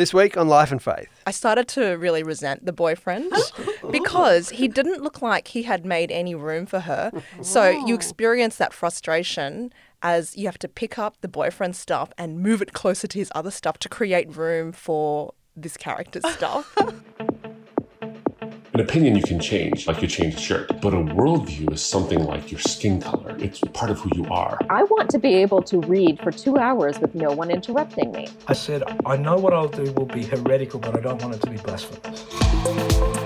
This 0.00 0.14
week 0.14 0.38
on 0.38 0.48
Life 0.48 0.72
and 0.72 0.82
Faith. 0.82 1.10
I 1.26 1.30
started 1.30 1.68
to 1.68 1.90
really 1.98 2.22
resent 2.22 2.64
the 2.64 2.72
boyfriend 2.72 3.30
because 3.90 4.48
he 4.48 4.66
didn't 4.66 5.02
look 5.02 5.20
like 5.20 5.48
he 5.48 5.64
had 5.64 5.84
made 5.84 6.10
any 6.10 6.34
room 6.34 6.64
for 6.64 6.80
her. 6.80 7.12
So 7.42 7.68
you 7.68 7.92
oh. 7.92 7.96
experience 7.96 8.56
that 8.56 8.72
frustration 8.72 9.74
as 10.00 10.38
you 10.38 10.46
have 10.46 10.58
to 10.60 10.68
pick 10.68 10.98
up 10.98 11.20
the 11.20 11.28
boyfriend's 11.28 11.76
stuff 11.76 12.14
and 12.16 12.40
move 12.40 12.62
it 12.62 12.72
closer 12.72 13.06
to 13.08 13.18
his 13.18 13.30
other 13.34 13.50
stuff 13.50 13.76
to 13.80 13.90
create 13.90 14.34
room 14.34 14.72
for 14.72 15.34
this 15.54 15.76
character's 15.76 16.26
stuff. 16.32 16.74
An 18.80 18.86
opinion 18.86 19.14
you 19.14 19.22
can 19.22 19.38
change, 19.38 19.86
like 19.86 20.00
you 20.00 20.08
change 20.08 20.36
a 20.36 20.38
shirt, 20.38 20.80
but 20.80 20.94
a 20.94 20.96
worldview 20.96 21.70
is 21.70 21.82
something 21.82 22.24
like 22.24 22.50
your 22.50 22.60
skin 22.60 22.98
color. 22.98 23.36
It's 23.38 23.60
part 23.74 23.90
of 23.90 24.00
who 24.00 24.08
you 24.14 24.24
are. 24.30 24.58
I 24.70 24.84
want 24.84 25.10
to 25.10 25.18
be 25.18 25.34
able 25.34 25.60
to 25.64 25.80
read 25.80 26.18
for 26.22 26.32
two 26.32 26.56
hours 26.56 26.98
with 26.98 27.14
no 27.14 27.30
one 27.30 27.50
interrupting 27.50 28.10
me. 28.10 28.28
I 28.48 28.54
said, 28.54 28.82
I 29.04 29.18
know 29.18 29.36
what 29.36 29.52
I'll 29.52 29.68
do 29.68 29.92
will 29.92 30.06
be 30.06 30.24
heretical, 30.24 30.80
but 30.80 30.96
I 30.96 31.00
don't 31.00 31.20
want 31.20 31.34
it 31.34 31.42
to 31.42 31.50
be 31.50 31.58
blasphemous. 31.58 33.19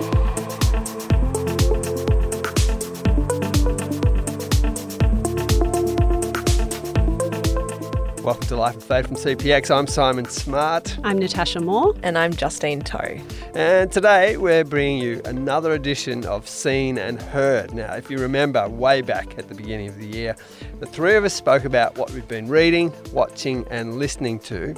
Welcome 8.24 8.48
to 8.48 8.56
Life 8.56 8.72
and 8.72 8.82
Faith 8.82 9.06
from 9.06 9.16
CPX. 9.16 9.70
I'm 9.70 9.86
Simon 9.86 10.24
Smart. 10.24 10.96
I'm 11.04 11.18
Natasha 11.18 11.60
Moore. 11.60 11.94
and 12.02 12.16
I'm 12.16 12.32
Justine 12.32 12.80
Toh. 12.80 13.18
And 13.54 13.92
today 13.92 14.38
we're 14.38 14.64
bringing 14.64 14.96
you 15.02 15.20
another 15.26 15.72
edition 15.72 16.24
of 16.24 16.48
Seen 16.48 16.96
and 16.96 17.20
Heard. 17.20 17.74
Now, 17.74 17.92
if 17.92 18.10
you 18.10 18.16
remember 18.16 18.66
way 18.66 19.02
back 19.02 19.38
at 19.38 19.48
the 19.48 19.54
beginning 19.54 19.88
of 19.90 19.98
the 19.98 20.06
year, 20.06 20.36
the 20.80 20.86
three 20.86 21.16
of 21.16 21.24
us 21.24 21.34
spoke 21.34 21.66
about 21.66 21.98
what 21.98 22.10
we've 22.12 22.26
been 22.26 22.48
reading, 22.48 22.94
watching, 23.12 23.66
and 23.70 23.98
listening 23.98 24.38
to. 24.40 24.74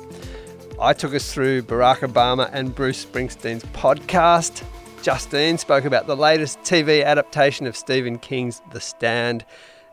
I 0.80 0.92
took 0.92 1.15
us 1.15 1.32
through 1.32 1.62
Barack 1.62 1.98
Obama 1.98 2.51
and 2.52 2.74
Bruce 2.74 3.06
Springsteen's 3.06 3.65
podcast. 3.66 4.65
Justine 5.02 5.56
spoke 5.56 5.84
about 5.84 6.09
the 6.09 6.16
latest 6.16 6.59
TV 6.63 7.04
adaptation 7.04 7.68
of 7.68 7.76
Stephen 7.76 8.18
King's 8.18 8.60
The 8.73 8.80
Stand. 8.80 9.45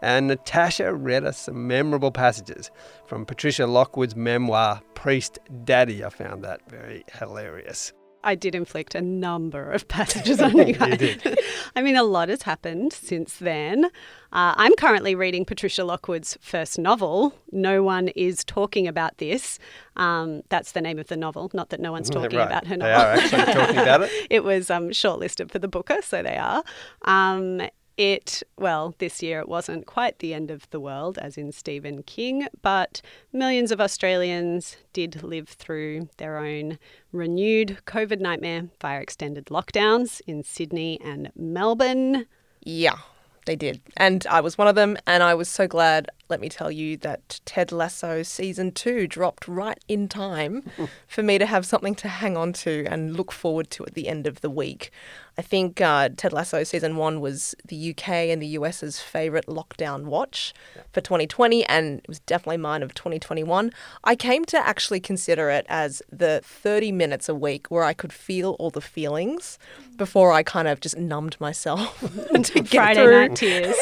And 0.04 0.28
Natasha 0.28 0.94
read 0.94 1.24
us 1.24 1.38
some 1.38 1.66
memorable 1.66 2.12
passages 2.12 2.70
from 3.08 3.26
Patricia 3.26 3.66
Lockwood's 3.66 4.18
memoir, 4.18 4.82
Priest 4.96 5.40
Daddy. 5.64 6.04
I 6.04 6.10
found 6.10 6.44
that 6.44 6.60
very 6.70 7.06
hilarious. 7.14 7.94
I 8.26 8.36
did 8.36 8.54
inflict 8.56 8.96
a 8.96 9.02
number 9.02 9.72
of 9.72 9.88
passages 9.88 10.40
on 10.42 10.58
you 10.58 10.74
guys. 10.74 10.98
did. 10.98 11.40
I 11.76 11.82
mean, 11.82 11.96
a 11.96 12.04
lot 12.04 12.28
has 12.30 12.42
happened 12.42 12.92
since 12.94 13.38
then. 13.38 13.86
Uh, 13.86 14.54
I'm 14.58 14.76
currently 14.76 15.16
reading 15.16 15.46
Patricia 15.46 15.84
Lockwood's 15.86 16.38
first 16.42 16.78
novel. 16.80 17.34
No 17.52 17.82
one 17.84 18.10
is 18.10 18.44
talking 18.46 18.88
about 18.88 19.18
this. 19.20 19.58
Um, 19.98 20.42
that's 20.50 20.72
the 20.74 20.82
name 20.82 21.00
of 21.00 21.08
the 21.08 21.18
novel. 21.18 21.50
Not 21.54 21.70
that 21.70 21.80
no 21.82 21.92
one's 21.94 22.10
talking 22.10 22.38
Right. 22.38 22.46
about 22.48 22.68
her 22.68 22.76
novel. 22.78 22.94
They 22.98 23.04
are 23.04 23.14
actually 23.14 23.54
talking 23.54 23.78
about 23.78 24.02
it. 24.04 24.12
it 24.30 24.44
was 24.44 24.70
um, 24.70 24.90
shortlisted 24.90 25.50
for 25.52 25.60
the 25.60 25.68
Booker, 25.70 25.98
so 26.02 26.24
they 26.24 26.38
are. 26.38 26.64
Um, 27.04 27.62
it, 27.98 28.44
well, 28.58 28.96
this 28.98 29.22
year 29.22 29.40
it 29.40 29.48
wasn't 29.48 29.86
quite 29.86 30.20
the 30.20 30.34
end 30.34 30.50
of 30.50 30.70
the 30.72 30.80
world, 30.80 31.18
as 31.18 31.38
in 31.38 31.52
Stephen 31.52 32.04
King, 32.04 32.48
but 32.62 33.02
millions 33.32 33.72
of 33.72 33.80
Australians 33.80 34.78
did 34.94 35.24
live 35.24 35.50
through 35.50 36.10
their 36.18 36.38
own 36.38 36.80
renewed 37.12 37.80
COVID 37.86 38.20
nightmare 38.20 38.70
via 38.82 39.00
extended 39.00 39.46
lockdowns 39.46 40.22
in 40.26 40.44
Sydney 40.44 41.00
and 41.04 41.32
Melbourne. 41.36 42.26
Yeah, 42.64 42.98
they 43.46 43.56
did. 43.56 43.82
And 43.98 44.26
I 44.28 44.42
was 44.42 44.58
one 44.58 44.68
of 44.68 44.76
them. 44.76 44.98
And 45.06 45.22
I 45.22 45.34
was 45.34 45.50
so 45.50 45.68
glad, 45.68 46.10
let 46.30 46.40
me 46.40 46.50
tell 46.50 46.72
you, 46.72 46.98
that 46.98 47.40
Ted 47.46 47.72
Lasso 47.72 48.24
season 48.24 48.72
two 48.72 49.08
dropped 49.08 49.48
right 49.48 49.80
in 49.88 50.08
time 50.08 50.64
for 51.08 51.22
me 51.24 51.38
to 51.38 51.46
have 51.46 51.66
something 51.66 51.96
to 51.96 52.08
hang 52.08 52.38
on 52.38 52.54
to 52.54 52.86
and 52.90 53.16
look 53.16 53.32
forward 53.32 53.70
to 53.72 53.86
at 53.86 53.94
the 53.94 54.08
end 54.08 54.26
of 54.28 54.42
the 54.42 54.50
week. 54.50 54.92
I 55.38 55.42
think 55.42 55.82
uh, 55.82 56.10
Ted 56.16 56.32
Lasso 56.32 56.64
season 56.64 56.96
one 56.96 57.20
was 57.20 57.56
the 57.66 57.90
UK 57.92 58.10
and 58.10 58.42
the 58.42 58.48
US's 58.48 59.00
favourite 59.00 59.48
lockdown 59.48 60.06
watch 60.06 60.54
for 60.92 61.02
2020, 61.02 61.66
and 61.66 62.00
it 62.00 62.08
was 62.08 62.20
definitely 62.20 62.58
mine 62.58 62.84
of 62.84 62.94
2021. 62.94 63.72
I 64.04 64.16
came 64.16 64.46
to 64.46 64.58
actually 64.58 65.00
consider 65.00 65.50
it 65.50 65.66
as 65.70 66.04
the 66.12 66.42
30 66.44 66.92
minutes 66.92 67.28
a 67.30 67.36
week 67.36 67.68
where 67.72 67.84
I 67.84 67.94
could 67.94 68.14
feel 68.14 68.52
all 68.60 68.70
the 68.70 68.82
feelings 68.82 69.58
before 69.98 70.32
I 70.32 70.44
kind 70.44 70.68
of 70.68 70.80
just 70.80 70.98
numbed 70.98 71.38
myself 71.40 72.00
to 72.44 72.54
get 72.62 72.68
Friday 72.70 73.04
through. 73.04 73.28
night 73.28 73.36
tears. 73.36 73.76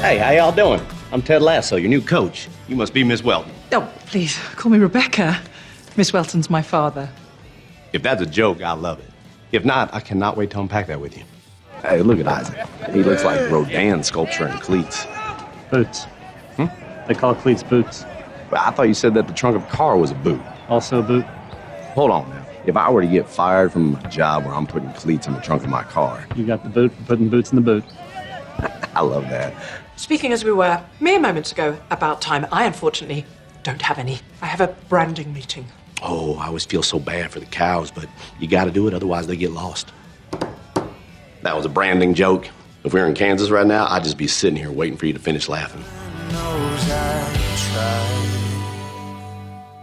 Hey, 0.00 0.16
how 0.16 0.30
y'all 0.30 0.50
doing? 0.50 0.80
I'm 1.12 1.20
Ted 1.20 1.42
Lasso, 1.42 1.76
your 1.76 1.90
new 1.90 2.00
coach. 2.00 2.48
You 2.68 2.76
must 2.76 2.94
be 2.94 3.04
Miss 3.04 3.22
Welton. 3.22 3.52
Oh, 3.72 3.86
please, 4.06 4.38
call 4.56 4.72
me 4.72 4.78
Rebecca. 4.78 5.38
Miss 5.94 6.10
Welton's 6.10 6.48
my 6.48 6.62
father. 6.62 7.10
If 7.92 8.02
that's 8.02 8.22
a 8.22 8.26
joke, 8.26 8.62
I 8.62 8.72
love 8.72 8.98
it. 9.00 9.10
If 9.52 9.66
not, 9.66 9.92
I 9.92 10.00
cannot 10.00 10.38
wait 10.38 10.50
to 10.52 10.60
unpack 10.60 10.86
that 10.86 11.00
with 11.02 11.18
you. 11.18 11.24
Hey, 11.82 12.00
look 12.00 12.18
at 12.18 12.26
Isaac. 12.26 12.66
He 12.92 13.02
looks 13.02 13.24
like 13.24 13.50
Rodin 13.50 14.02
sculpture 14.02 14.48
in 14.48 14.56
cleats. 14.58 15.06
Boots. 15.70 16.04
Hmm? 16.56 16.66
They 17.06 17.14
call 17.14 17.34
cleats 17.34 17.62
boots. 17.62 18.06
But 18.48 18.60
I 18.60 18.70
thought 18.70 18.88
you 18.88 18.94
said 18.94 19.12
that 19.14 19.28
the 19.28 19.34
trunk 19.34 19.54
of 19.56 19.64
a 19.64 19.66
car 19.70 19.98
was 19.98 20.12
a 20.12 20.14
boot. 20.16 20.40
Also 20.70 21.00
a 21.00 21.02
boot. 21.02 21.24
Hold 21.94 22.10
on 22.10 22.30
now. 22.30 22.46
If 22.64 22.76
I 22.76 22.88
were 22.90 23.02
to 23.02 23.06
get 23.08 23.28
fired 23.28 23.70
from 23.70 23.96
a 23.96 24.08
job 24.08 24.46
where 24.46 24.54
I'm 24.54 24.66
putting 24.66 24.92
cleats 24.94 25.26
in 25.26 25.34
the 25.34 25.40
trunk 25.40 25.62
of 25.62 25.68
my 25.68 25.82
car, 25.82 26.26
You 26.36 26.46
got 26.46 26.62
the 26.62 26.70
boot 26.70 26.92
for 26.94 27.02
putting 27.02 27.28
boots 27.28 27.50
in 27.50 27.56
the 27.56 27.62
boot. 27.62 27.84
I 28.94 29.02
love 29.02 29.28
that. 29.30 29.54
Speaking 30.00 30.32
as 30.32 30.44
we 30.46 30.50
were 30.50 30.82
mere 30.98 31.20
moments 31.20 31.52
ago 31.52 31.78
about 31.90 32.22
time, 32.22 32.46
I 32.50 32.64
unfortunately 32.64 33.26
don't 33.62 33.82
have 33.82 33.98
any. 33.98 34.18
I 34.40 34.46
have 34.46 34.62
a 34.62 34.68
branding 34.88 35.30
meeting. 35.34 35.66
Oh, 36.00 36.36
I 36.36 36.46
always 36.46 36.64
feel 36.64 36.82
so 36.82 36.98
bad 36.98 37.30
for 37.30 37.38
the 37.38 37.44
cows, 37.44 37.90
but 37.90 38.06
you 38.38 38.48
gotta 38.48 38.70
do 38.70 38.88
it, 38.88 38.94
otherwise 38.94 39.26
they 39.26 39.36
get 39.36 39.50
lost. 39.50 39.92
That 41.42 41.54
was 41.54 41.66
a 41.66 41.68
branding 41.68 42.14
joke. 42.14 42.48
If 42.82 42.94
we 42.94 43.00
were 43.00 43.06
in 43.06 43.12
Kansas 43.12 43.50
right 43.50 43.66
now, 43.66 43.88
I'd 43.90 44.02
just 44.02 44.16
be 44.16 44.26
sitting 44.26 44.56
here 44.56 44.72
waiting 44.72 44.96
for 44.96 45.04
you 45.04 45.12
to 45.12 45.18
finish 45.18 45.50
laughing. 45.50 45.84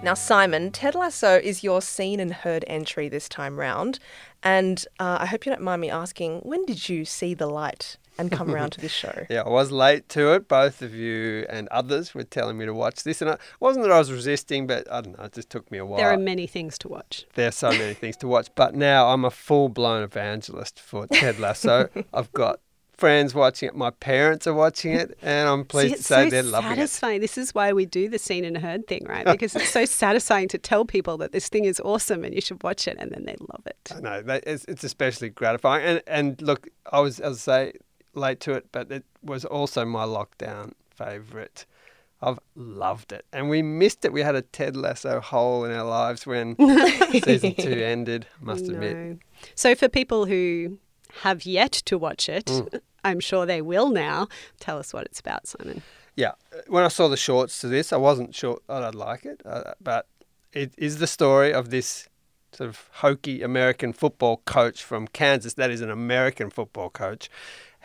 Now, 0.01 0.15
Simon, 0.15 0.71
Ted 0.71 0.95
Lasso 0.95 1.35
is 1.37 1.63
your 1.63 1.79
seen 1.79 2.19
and 2.19 2.33
heard 2.33 2.65
entry 2.65 3.07
this 3.07 3.29
time 3.29 3.59
round. 3.59 3.99
And 4.41 4.83
uh, 4.99 5.19
I 5.21 5.27
hope 5.27 5.45
you 5.45 5.51
don't 5.51 5.61
mind 5.61 5.81
me 5.81 5.91
asking, 5.91 6.39
when 6.39 6.65
did 6.65 6.89
you 6.89 7.05
see 7.05 7.35
the 7.35 7.47
light 7.47 7.97
and 8.17 8.31
come 8.31 8.53
around 8.53 8.71
to 8.71 8.81
this 8.81 8.91
show? 8.91 9.25
Yeah, 9.29 9.41
I 9.41 9.49
was 9.49 9.71
late 9.71 10.07
to 10.09 10.33
it. 10.33 10.47
Both 10.47 10.81
of 10.81 10.93
you 10.93 11.45
and 11.49 11.67
others 11.69 12.13
were 12.13 12.23
telling 12.23 12.57
me 12.57 12.65
to 12.65 12.73
watch 12.73 13.03
this, 13.03 13.21
and 13.21 13.31
it 13.31 13.39
wasn't 13.59 13.85
that 13.85 13.91
I 13.91 13.99
was 13.99 14.11
resisting, 14.11 14.67
but 14.67 14.89
I 14.91 15.01
don't 15.01 15.17
know, 15.17 15.25
it 15.25 15.33
just 15.33 15.49
took 15.49 15.69
me 15.71 15.77
a 15.77 15.85
while. 15.85 15.97
there 15.97 16.11
are 16.11 16.17
many 16.17 16.47
things 16.47 16.77
to 16.79 16.87
watch. 16.87 17.25
There 17.35 17.47
are 17.47 17.51
so 17.51 17.69
many 17.71 17.93
things 17.93 18.17
to 18.17 18.27
watch, 18.27 18.47
but 18.55 18.75
now 18.75 19.09
I'm 19.09 19.25
a 19.25 19.31
full 19.31 19.69
blown 19.69 20.03
evangelist 20.03 20.79
for 20.79 21.07
Ted 21.07 21.39
Lasso. 21.39 21.89
I've 22.13 22.31
got 22.33 22.59
friends 22.97 23.35
watching 23.35 23.69
it, 23.69 23.75
my 23.75 23.91
parents 23.91 24.47
are 24.47 24.53
watching 24.53 24.91
it, 24.93 25.17
and 25.21 25.47
I'm 25.47 25.65
pleased 25.65 25.95
See, 25.95 25.97
to 25.97 26.03
say 26.03 26.23
so 26.25 26.29
they're 26.31 26.43
loving 26.43 26.71
it. 26.71 26.75
satisfying. 26.77 27.21
This 27.21 27.37
is 27.37 27.53
why 27.53 27.71
we 27.71 27.85
do 27.85 28.09
the 28.09 28.17
seen 28.17 28.43
and 28.43 28.57
heard 28.57 28.87
thing, 28.87 29.05
right? 29.07 29.25
Because 29.37 29.55
it's 29.55 29.69
so 29.69 29.85
satisfying 29.85 30.47
to 30.47 30.57
tell 30.57 30.83
people 30.83 31.17
that 31.17 31.31
this 31.31 31.47
thing 31.47 31.65
is 31.65 31.79
awesome 31.81 32.23
and 32.23 32.33
you 32.33 32.41
should 32.41 32.61
watch 32.63 32.87
it, 32.87 32.97
and 32.99 33.11
then 33.11 33.25
they 33.25 33.35
love 33.39 33.65
it. 33.67 33.77
I 33.95 33.99
know 33.99 34.23
it's, 34.45 34.65
it's 34.65 34.83
especially 34.83 35.29
gratifying. 35.29 35.85
And 35.85 36.01
and 36.07 36.41
look, 36.41 36.69
I 36.91 36.99
was 36.99 37.19
as 37.19 37.47
I 37.47 37.67
say 37.67 37.73
late 38.17 38.39
to 38.41 38.53
it, 38.53 38.65
but 38.71 38.91
it 38.91 39.05
was 39.23 39.45
also 39.45 39.85
my 39.85 40.03
lockdown 40.05 40.73
favourite. 40.89 41.65
I've 42.21 42.39
loved 42.55 43.11
it, 43.11 43.25
and 43.31 43.47
we 43.47 43.61
missed 43.61 44.03
it. 44.03 44.11
We 44.11 44.21
had 44.23 44.33
a 44.35 44.41
Ted 44.41 44.75
Lasso 44.75 45.19
hole 45.21 45.63
in 45.65 45.71
our 45.71 45.85
lives 45.85 46.25
when 46.25 46.55
season 47.23 47.53
two 47.53 47.69
ended. 47.71 48.25
I 48.41 48.45
must 48.45 48.67
admit, 48.67 49.19
So 49.53 49.75
for 49.75 49.87
people 49.87 50.25
who 50.25 50.79
have 51.21 51.45
yet 51.45 51.71
to 51.85 51.97
watch 51.97 52.27
it, 52.27 52.45
Mm. 52.45 52.81
I'm 53.03 53.19
sure 53.21 53.45
they 53.45 53.61
will 53.61 53.89
now. 53.89 54.27
Tell 54.59 54.77
us 54.79 54.91
what 54.93 55.05
it's 55.05 55.19
about, 55.21 55.47
Simon. 55.47 55.81
yeah. 56.15 56.31
When 56.67 56.83
I 56.83 56.89
saw 56.89 57.07
the 57.07 57.15
shorts 57.15 57.61
to 57.61 57.67
this, 57.67 57.93
I 57.93 57.97
wasn't 57.97 58.35
sure 58.35 58.59
that 58.67 58.83
I'd 58.83 58.95
like 58.95 59.23
it, 59.23 59.41
uh, 59.45 59.73
but 59.79 60.07
it 60.51 60.73
is 60.77 60.97
the 60.97 61.07
story 61.07 61.53
of 61.53 61.69
this 61.69 62.09
sort 62.51 62.67
of 62.69 62.89
hokey 62.95 63.43
American 63.43 63.93
football 63.93 64.41
coach 64.45 64.83
from 64.83 65.07
Kansas. 65.07 65.53
That 65.53 65.69
is 65.69 65.79
an 65.81 65.91
American 65.91 66.49
football 66.49 66.89
coach 66.89 67.29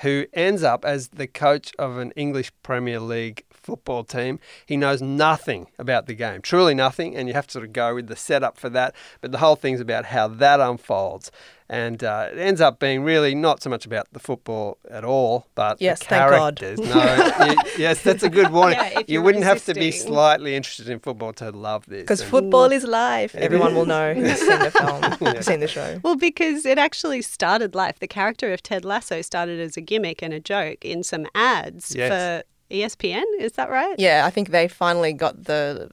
who 0.02 0.26
ends 0.32 0.62
up 0.62 0.84
as 0.84 1.08
the 1.08 1.26
coach 1.26 1.72
of 1.78 1.99
an 1.99 2.12
English 2.12 2.52
Premier 2.62 3.00
League 3.00 3.44
football 3.50 4.04
team. 4.04 4.40
He 4.66 4.76
knows 4.76 5.00
nothing 5.00 5.69
about 5.78 6.06
the 6.06 6.14
game, 6.14 6.43
truly 6.43 6.75
nothing, 6.75 7.16
and 7.16 7.28
you 7.28 7.34
have 7.34 7.46
to 7.46 7.52
sort 7.52 7.64
of 7.64 7.72
go 7.72 7.94
with 7.94 8.08
the 8.08 8.16
setup 8.16 8.58
for 8.58 8.69
that. 8.70 8.94
But 9.20 9.32
the 9.32 9.38
whole 9.38 9.56
thing's 9.56 9.81
about 9.81 10.06
how 10.06 10.28
that 10.28 10.60
unfolds. 10.60 11.31
And 11.72 12.04
uh, 12.04 12.28
it 12.30 12.38
ends 12.38 12.60
up 12.60 12.78
being 12.80 13.02
really 13.02 13.34
not 13.34 13.62
so 13.62 13.70
much 13.70 13.86
about 13.86 14.06
the 14.12 14.19
football 14.19 14.76
at 14.90 15.04
all, 15.04 15.46
but 15.54 15.80
Yes, 15.80 16.00
the 16.00 16.04
thank 16.04 16.30
God. 16.30 16.56
characters. 16.60 16.78
No, 16.94 17.46
you- 17.46 17.56
yes, 17.78 18.02
that's 18.02 18.22
a 18.22 18.28
good 18.28 18.50
warning. 18.56 18.78
Yeah, 18.78 19.00
you 19.08 19.22
wouldn't 19.22 19.44
have 19.44 19.64
to 19.64 19.72
be 19.74 19.90
slightly 19.90 20.54
interested 20.54 20.90
in 20.90 20.98
football 21.00 21.32
to 21.34 21.50
love 21.50 21.86
this. 21.86 22.02
Because 22.02 22.22
football 22.22 22.70
is 22.70 22.84
life. 22.84 23.34
Everyone 23.34 23.74
will 23.74 23.86
know 23.86 24.12
who's 24.12 24.38
seen 24.48 24.58
the 24.58 24.70
film, 24.70 25.16
Yeah. 25.34 25.40
seen 25.40 25.60
the 25.60 25.69
show. 25.69 25.98
Well, 26.04 26.16
because 26.16 26.66
it 26.66 26.76
actually 26.76 27.22
started 27.22 27.74
life. 27.74 27.98
The 28.00 28.06
character 28.08 28.52
of 28.52 28.62
Ted 28.62 28.84
Lasso 28.84 29.22
started 29.22 29.58
as 29.58 29.78
a 29.78 29.80
gimmick 29.80 30.20
and 30.22 30.34
a 30.34 30.40
joke 30.40 30.84
in 30.84 31.02
some 31.02 31.26
ads 31.34 31.94
Yes. 31.96 32.10
for 32.10 32.74
ESPN. 32.74 33.24
Is 33.40 33.52
that 33.52 33.70
right? 33.70 33.94
Yeah, 33.98 34.24
I 34.26 34.30
think 34.30 34.50
they 34.50 34.69
finally 34.69 35.14
got 35.14 35.44
the 35.44 35.90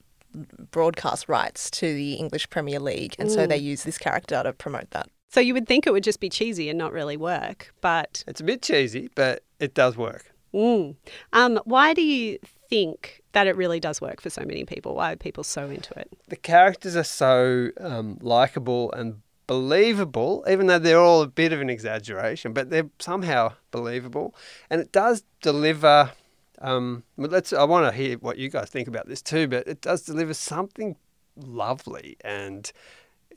broadcast 0.72 1.30
rights 1.30 1.70
to 1.72 1.94
the 1.94 2.14
English 2.14 2.50
Premier 2.50 2.80
League, 2.80 3.16
and 3.18 3.32
so 3.32 3.46
Mm. 3.46 3.50
they 3.50 3.58
use 3.58 3.84
this 3.84 3.98
character 3.98 4.42
to 4.44 4.54
promote 4.54 4.92
that. 4.92 5.08
So 5.30 5.40
you 5.40 5.54
would 5.54 5.68
think 5.68 5.86
it 5.86 5.94
would 5.94 6.04
just 6.04 6.20
be 6.20 6.30
cheesy 6.30 6.70
and 6.70 6.78
not 6.78 6.92
really 6.92 7.18
work, 7.18 7.74
but 7.82 8.24
It's 8.28 8.42
a 8.42 8.44
bit 8.44 8.62
cheesy, 8.62 9.10
but 9.16 9.44
it 9.60 9.74
does 9.74 9.96
work. 9.96 10.32
mm. 10.54 10.96
um, 11.34 11.60
why 11.66 11.94
do 11.94 12.02
you 12.02 12.40
think 12.70 13.22
that 13.34 13.46
it 13.48 13.56
really 13.56 13.80
does 13.80 14.02
work 14.02 14.22
for 14.22 14.30
so 14.30 14.42
many 14.42 14.66
people? 14.66 14.96
Why 14.96 15.14
are 15.14 15.16
people 15.16 15.44
so 15.44 15.70
into 15.70 15.98
it? 16.00 16.10
The 16.30 16.36
characters 16.36 16.96
are 16.96 17.04
so 17.04 17.70
um, 17.80 18.18
likable 18.22 18.92
and 18.94 19.22
believable, 19.46 20.44
even 20.50 20.68
though 20.68 20.80
they're 20.80 21.00
all 21.00 21.22
a 21.22 21.28
bit 21.28 21.54
of 21.54 21.62
an 21.62 21.70
exaggeration, 21.70 22.54
but 22.54 22.70
they're 22.70 22.90
somehow 23.00 23.54
believable. 23.72 24.34
And 24.70 24.82
it 24.82 24.92
does 24.92 25.24
deliver. 25.42 26.12
Um, 26.62 27.04
but 27.18 27.32
let's. 27.32 27.54
I 27.54 27.64
want 27.64 27.92
to 27.92 27.96
hear 27.96 28.18
what 28.18 28.38
you 28.38 28.50
guys 28.50 28.70
think 28.70 28.88
about 28.88 29.08
this 29.08 29.22
too. 29.22 29.48
But 29.48 29.68
it 29.68 29.82
does 29.82 30.04
deliver 30.04 30.34
something 30.34 30.96
lovely 31.36 32.18
and 32.22 32.72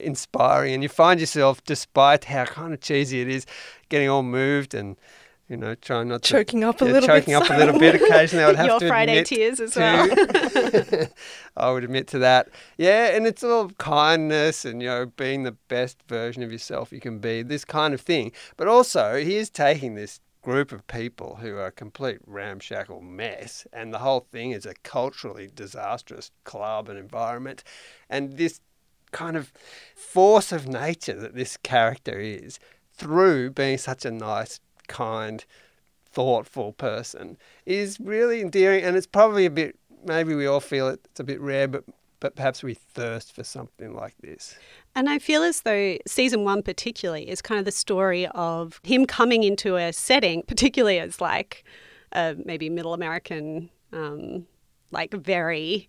inspiring, 0.00 0.74
and 0.74 0.82
you 0.82 0.88
find 0.88 1.20
yourself, 1.20 1.62
despite 1.64 2.24
how 2.24 2.44
kind 2.44 2.72
of 2.74 2.80
cheesy 2.80 3.20
it 3.20 3.28
is, 3.28 3.46
getting 3.88 4.08
all 4.08 4.22
moved 4.22 4.74
and. 4.74 4.96
You 5.48 5.58
know, 5.58 5.74
trying 5.74 6.08
not 6.08 6.22
to 6.22 6.30
Choking 6.30 6.64
up 6.64 6.80
a 6.80 6.86
yeah, 6.86 6.92
little 6.92 7.08
bit, 7.08 7.24
choking 7.24 7.34
up 7.34 7.50
a 7.50 7.54
little 7.58 7.78
bit 7.78 7.96
occasionally. 7.96 8.44
I 8.44 8.46
would 8.46 8.56
have 8.64 8.66
Your 8.66 8.80
to 8.80 8.88
Friday 8.88 9.18
admit 9.18 9.26
tears 9.26 9.60
as 9.60 9.72
to. 9.74 9.80
well. 9.80 11.06
I 11.56 11.70
would 11.70 11.84
admit 11.84 12.06
to 12.08 12.18
that. 12.20 12.48
Yeah, 12.78 13.08
and 13.14 13.26
it's 13.26 13.44
all 13.44 13.68
kindness 13.76 14.64
and 14.64 14.80
you 14.80 14.88
know 14.88 15.06
being 15.06 15.42
the 15.42 15.52
best 15.68 15.98
version 16.08 16.42
of 16.42 16.52
yourself 16.52 16.90
you 16.90 17.00
can 17.00 17.18
be. 17.18 17.42
This 17.42 17.66
kind 17.66 17.92
of 17.92 18.00
thing, 18.00 18.32
but 18.56 18.66
also 18.66 19.16
he 19.16 19.36
is 19.36 19.50
taking 19.50 19.94
this 19.94 20.20
group 20.40 20.72
of 20.72 20.86
people 20.86 21.36
who 21.42 21.56
are 21.56 21.66
a 21.66 21.72
complete 21.72 22.18
ramshackle 22.26 23.02
mess, 23.02 23.66
and 23.74 23.92
the 23.92 23.98
whole 23.98 24.20
thing 24.20 24.52
is 24.52 24.64
a 24.64 24.74
culturally 24.84 25.50
disastrous 25.54 26.30
club 26.44 26.88
and 26.88 26.98
environment, 26.98 27.62
and 28.08 28.38
this 28.38 28.60
kind 29.12 29.36
of 29.36 29.52
force 29.94 30.52
of 30.52 30.66
nature 30.66 31.14
that 31.14 31.34
this 31.34 31.56
character 31.56 32.18
is 32.18 32.58
through 32.92 33.50
being 33.50 33.78
such 33.78 34.04
a 34.04 34.10
nice, 34.10 34.60
kind, 34.88 35.44
thoughtful 36.12 36.72
person 36.72 37.38
is 37.64 37.98
really 38.00 38.40
endearing. 38.40 38.84
And 38.84 38.96
it's 38.96 39.06
probably 39.06 39.46
a 39.46 39.50
bit 39.50 39.78
maybe 40.04 40.34
we 40.34 40.46
all 40.46 40.60
feel 40.60 40.88
it, 40.88 41.00
it's 41.04 41.20
a 41.20 41.24
bit 41.24 41.40
rare 41.40 41.68
but 41.68 41.84
but 42.22 42.36
perhaps 42.36 42.62
we 42.62 42.74
thirst 42.74 43.34
for 43.34 43.42
something 43.42 43.96
like 43.96 44.14
this. 44.18 44.56
And 44.94 45.10
I 45.10 45.18
feel 45.18 45.42
as 45.42 45.62
though 45.62 45.98
season 46.06 46.44
one, 46.44 46.62
particularly, 46.62 47.28
is 47.28 47.42
kind 47.42 47.58
of 47.58 47.64
the 47.64 47.72
story 47.72 48.28
of 48.28 48.80
him 48.84 49.06
coming 49.06 49.42
into 49.42 49.74
a 49.74 49.92
setting, 49.92 50.42
particularly 50.46 51.00
as 51.00 51.20
like 51.20 51.64
a 52.12 52.36
maybe 52.44 52.70
middle 52.70 52.94
American, 52.94 53.70
um, 53.92 54.46
like 54.92 55.12
very 55.12 55.88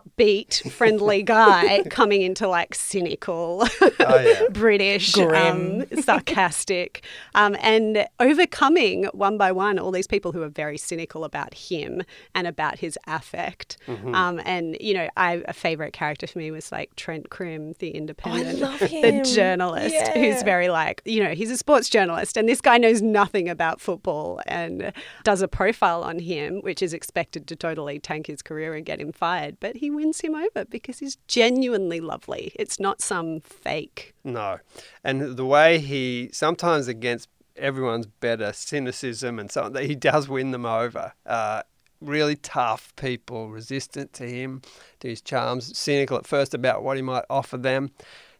upbeat, 0.00 0.70
friendly 0.72 1.22
guy 1.22 1.82
coming 1.90 2.22
into 2.22 2.48
like 2.48 2.74
cynical, 2.74 3.66
yeah. 4.00 4.42
British, 4.52 5.12
Grim. 5.12 5.82
um, 5.92 6.00
sarcastic, 6.02 7.04
um, 7.34 7.56
and 7.60 8.06
overcoming 8.20 9.04
one 9.12 9.38
by 9.38 9.52
one 9.52 9.78
all 9.78 9.90
these 9.90 10.06
people 10.06 10.32
who 10.32 10.42
are 10.42 10.48
very 10.48 10.76
cynical 10.78 11.24
about 11.24 11.54
him 11.54 12.02
and 12.34 12.46
about 12.46 12.78
his 12.78 12.98
affect. 13.06 13.76
Mm-hmm. 13.86 14.14
Um, 14.14 14.40
and 14.44 14.76
you 14.80 14.94
know, 14.94 15.08
I, 15.16 15.42
a 15.46 15.52
favorite 15.52 15.92
character 15.92 16.26
for 16.26 16.38
me 16.38 16.50
was 16.50 16.72
like 16.72 16.94
Trent 16.96 17.30
Crimm, 17.30 17.74
the 17.78 17.90
Independent, 17.90 18.58
love 18.58 18.80
the 18.80 19.22
journalist, 19.34 19.94
Yeah. 19.94 20.12
who's 20.18 20.42
very 20.42 20.68
like, 20.68 21.02
you 21.04 21.22
know, 21.22 21.34
he's 21.34 21.50
a 21.50 21.56
sports 21.56 21.88
journalist, 21.88 22.36
and 22.36 22.48
this 22.48 22.60
guy 22.60 22.78
knows 22.78 23.00
nothing 23.02 23.48
about 23.48 23.80
football 23.80 24.40
and 24.46 24.92
does 25.22 25.42
a 25.42 25.48
profile 25.48 26.02
on 26.02 26.18
him, 26.18 26.60
which 26.62 26.82
is 26.82 26.92
expected 26.92 27.46
to 27.48 27.56
totally 27.56 27.98
tank 27.98 28.26
his 28.26 28.42
career 28.42 28.74
and 28.74 28.84
get 28.84 29.00
him 29.00 29.12
fired. 29.12 29.58
But 29.60 29.76
he 29.76 29.83
wins 29.90 30.20
him 30.20 30.34
over 30.34 30.64
because 30.64 30.98
he's 30.98 31.16
genuinely 31.28 32.00
lovely. 32.00 32.52
It's 32.56 32.78
not 32.78 33.00
some 33.00 33.40
fake. 33.40 34.14
no. 34.24 34.58
And 35.02 35.36
the 35.36 35.44
way 35.44 35.78
he 35.78 36.30
sometimes 36.32 36.88
against 36.88 37.28
everyone's 37.56 38.06
better 38.06 38.52
cynicism 38.52 39.38
and 39.38 39.50
so 39.50 39.62
on 39.62 39.72
that 39.74 39.84
he 39.84 39.94
does 39.94 40.28
win 40.28 40.50
them 40.50 40.66
over. 40.66 41.12
Uh, 41.24 41.62
really 42.00 42.36
tough 42.36 42.94
people 42.96 43.48
resistant 43.48 44.12
to 44.12 44.28
him 44.28 44.60
to 45.00 45.08
his 45.08 45.22
charms 45.22 45.76
cynical 45.76 46.18
at 46.18 46.26
first 46.26 46.52
about 46.52 46.82
what 46.82 46.96
he 46.96 47.02
might 47.02 47.24
offer 47.30 47.56
them. 47.56 47.90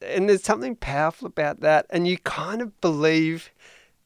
And 0.02 0.29
there's 0.29 0.43
something 0.43 0.76
powerful 0.76 1.26
about 1.26 1.61
that 1.61 1.87
and 1.90 2.06
you 2.06 2.19
kind 2.19 2.61
of 2.61 2.79
believe 2.81 3.50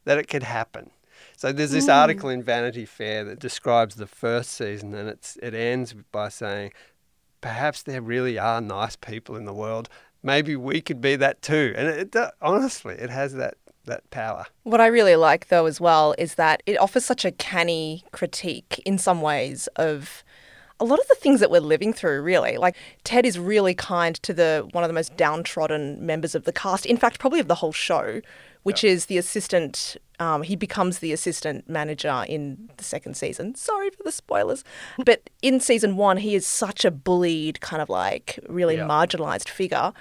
that 0.05 0.19
it 0.19 0.29
could 0.29 0.45
happen. 0.45 0.91
So 1.37 1.53
there's 1.53 1.71
this 1.71 1.89
article 1.89 2.31
in 2.31 2.43
Vanity 2.43 2.85
Fair 2.85 3.23
that 3.25 3.39
describes 3.39 3.95
the 3.95 4.09
first 4.09 4.51
season, 4.51 4.93
and 4.95 5.09
it's 5.09 5.37
it 5.41 5.55
ends 5.55 5.95
by 6.11 6.31
saying, 6.31 6.73
perhaps 7.41 7.83
there 7.83 8.03
really 8.03 8.39
are 8.39 8.61
nice 8.61 8.97
people 8.97 9.37
in 9.37 9.45
the 9.45 9.55
world. 9.55 9.89
Maybe 10.23 10.57
we 10.57 10.81
could 10.81 11.01
be 11.01 11.17
that 11.17 11.43
too. 11.43 11.75
And 11.77 11.89
it, 11.89 12.15
it 12.15 12.31
honestly, 12.41 12.95
it 12.95 13.11
has 13.11 13.35
that 13.35 13.55
that 13.85 14.09
power. 14.11 14.47
What 14.65 14.81
I 14.81 14.87
really 14.87 15.17
like, 15.17 15.49
though, 15.49 15.67
as 15.67 15.81
well, 15.81 16.15
is 16.19 16.35
that 16.35 16.63
it 16.67 16.79
offers 16.79 17.05
such 17.05 17.25
a 17.25 17.33
canny 17.33 18.05
critique 18.13 18.81
in 18.85 18.99
some 18.99 19.23
ways 19.23 19.67
of 19.77 20.23
a 20.81 20.85
lot 20.85 21.01
of 21.01 21.09
the 21.09 21.17
things 21.17 21.41
that 21.41 21.51
we're 21.51 21.61
living 21.61 21.93
through, 21.93 22.23
really. 22.23 22.57
Like, 22.57 22.77
Ted 23.03 23.27
is 23.27 23.39
really 23.39 23.75
kind 23.75 24.15
to 24.23 24.33
the 24.33 24.69
one 24.73 24.85
of 24.85 24.89
the 24.89 24.95
most 24.95 25.17
downtrodden 25.17 26.05
members 26.05 26.35
of 26.35 26.45
the 26.45 26.53
cast, 26.53 26.87
in 26.87 26.97
fact, 26.97 27.19
probably 27.19 27.41
of 27.41 27.49
the 27.49 27.57
whole 27.57 27.73
show, 27.73 28.21
which 28.63 28.83
is 28.85 29.07
the 29.07 29.19
assistant. 29.19 29.97
Um, 30.21 30.43
he 30.43 30.57
becomes 30.57 30.99
the 30.99 31.13
assistant 31.13 31.69
manager 31.69 32.25
in 32.29 32.69
the 32.77 32.83
second 32.85 33.17
season. 33.17 33.55
Sorry 33.55 33.91
for 33.91 34.03
the 34.03 34.11
spoilers. 34.13 34.65
But 35.05 35.31
in 35.43 35.61
season 35.61 35.97
one, 35.97 36.17
he 36.17 36.35
is 36.35 36.45
such 36.47 36.85
a 36.85 36.91
bullied, 36.91 37.61
kind 37.61 37.81
of 37.81 37.89
like 37.89 38.39
really 38.49 38.77
Yeah. 38.77 38.87
marginalized 38.89 39.49
figure. 39.49 39.93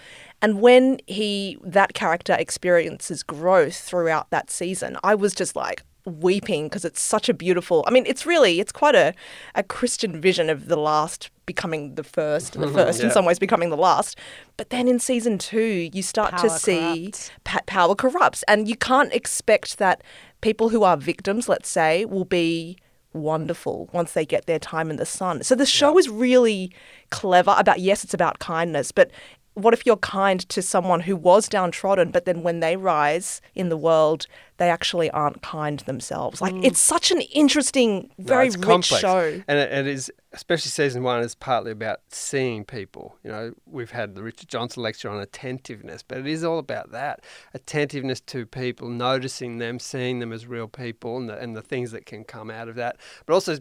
And 0.41 0.59
when 0.61 0.99
he 1.07 1.57
that 1.63 1.93
character 1.93 2.35
experiences 2.37 3.23
growth 3.23 3.75
throughout 3.75 4.29
that 4.31 4.49
season, 4.51 4.97
I 5.03 5.13
was 5.15 5.33
just 5.35 5.55
like 5.55 5.83
weeping 6.07 6.65
because 6.65 6.85
it's 6.85 7.01
such 7.01 7.29
a 7.29 7.33
beautiful. 7.33 7.83
I 7.87 7.91
mean, 7.91 8.05
it's 8.07 8.25
really 8.25 8.59
it's 8.59 8.71
quite 8.71 8.95
a 8.95 9.13
a 9.55 9.63
Christian 9.63 10.19
vision 10.19 10.49
of 10.49 10.67
the 10.67 10.77
last 10.77 11.29
becoming 11.45 11.95
the 11.95 12.03
first, 12.03 12.55
and 12.55 12.63
the 12.63 12.67
mm-hmm. 12.67 12.75
first 12.75 13.01
in 13.01 13.11
some 13.11 13.25
ways 13.25 13.39
becoming 13.39 13.69
the 13.69 13.77
last. 13.77 14.17
But 14.57 14.69
then 14.69 14.87
in 14.87 14.99
season 14.99 15.37
two, 15.37 15.89
you 15.93 16.01
start 16.01 16.37
to 16.39 16.49
see 16.49 17.11
corrupts. 17.11 17.31
pa- 17.43 17.61
power 17.65 17.95
corrupts, 17.95 18.43
and 18.47 18.67
you 18.67 18.75
can't 18.75 19.13
expect 19.13 19.77
that 19.77 20.03
people 20.41 20.69
who 20.69 20.83
are 20.83 20.97
victims, 20.97 21.49
let's 21.49 21.69
say, 21.69 22.05
will 22.05 22.25
be 22.25 22.77
wonderful 23.13 23.89
once 23.93 24.13
they 24.13 24.25
get 24.25 24.45
their 24.45 24.59
time 24.59 24.89
in 24.89 24.97
the 24.97 25.05
sun. 25.05 25.41
So 25.43 25.55
the 25.55 25.65
show 25.65 25.97
is 25.97 26.09
really 26.09 26.71
clever 27.09 27.55
about 27.57 27.79
yes, 27.79 28.03
it's 28.03 28.13
about 28.13 28.39
kindness, 28.39 28.91
but 28.91 29.11
what 29.57 29.73
if 29.73 29.85
you're 29.87 29.97
kind 29.97 30.47
to 30.49 30.61
someone 30.61 31.01
who 31.01 31.15
was 31.15 31.49
downtrodden, 31.49 32.11
but 32.11 32.25
then 32.25 32.43
when 32.43 32.59
they 32.59 32.77
rise 32.77 33.41
in 33.55 33.69
the 33.69 33.77
world, 33.77 34.27
they 34.57 34.69
actually 34.69 35.09
aren't 35.09 35.41
kind 35.41 35.79
themselves? 35.79 36.41
Like 36.41 36.53
mm. 36.53 36.63
it's 36.63 36.79
such 36.79 37.09
an 37.09 37.21
interesting, 37.21 38.11
very 38.19 38.47
it's 38.47 38.55
rich 38.55 38.67
complex. 38.67 39.01
show. 39.01 39.41
And 39.47 39.57
it, 39.57 39.71
it 39.71 39.87
is, 39.87 40.11
especially 40.31 40.69
season 40.69 41.01
one, 41.01 41.21
is 41.21 41.33
partly 41.33 41.71
about 41.71 42.01
seeing 42.09 42.65
people. 42.65 43.17
You 43.23 43.31
know, 43.31 43.53
we've 43.65 43.89
had 43.89 44.13
the 44.13 44.21
Richard 44.21 44.47
Johnson 44.47 44.83
lecture 44.83 45.09
on 45.09 45.19
attentiveness, 45.19 46.03
but 46.03 46.19
it 46.19 46.27
is 46.27 46.43
all 46.43 46.59
about 46.59 46.91
that 46.91 47.21
attentiveness 47.55 48.19
to 48.21 48.45
people, 48.45 48.89
noticing 48.89 49.57
them, 49.57 49.79
seeing 49.79 50.19
them 50.19 50.31
as 50.31 50.45
real 50.45 50.67
people, 50.67 51.17
and 51.17 51.29
the, 51.29 51.37
and 51.39 51.55
the 51.55 51.63
things 51.63 51.91
that 51.91 52.05
can 52.05 52.23
come 52.23 52.51
out 52.51 52.67
of 52.67 52.75
that. 52.75 52.97
But 53.25 53.33
also 53.33 53.57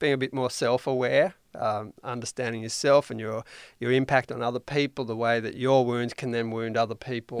being 0.00 0.12
a 0.12 0.18
bit 0.18 0.34
more 0.34 0.50
self-aware, 0.50 1.34
um, 1.58 1.92
understanding 2.04 2.62
yourself 2.62 3.10
and 3.10 3.18
your 3.20 3.42
your 3.80 3.92
impact 3.92 4.30
on 4.32 4.42
other 4.42 4.60
people, 4.60 5.04
the 5.04 5.16
way 5.16 5.40
that 5.40 5.56
your 5.56 5.84
wounds 5.84 6.14
can 6.14 6.30
then 6.30 6.50
wound 6.50 6.76
other 6.76 6.94
people. 6.94 7.40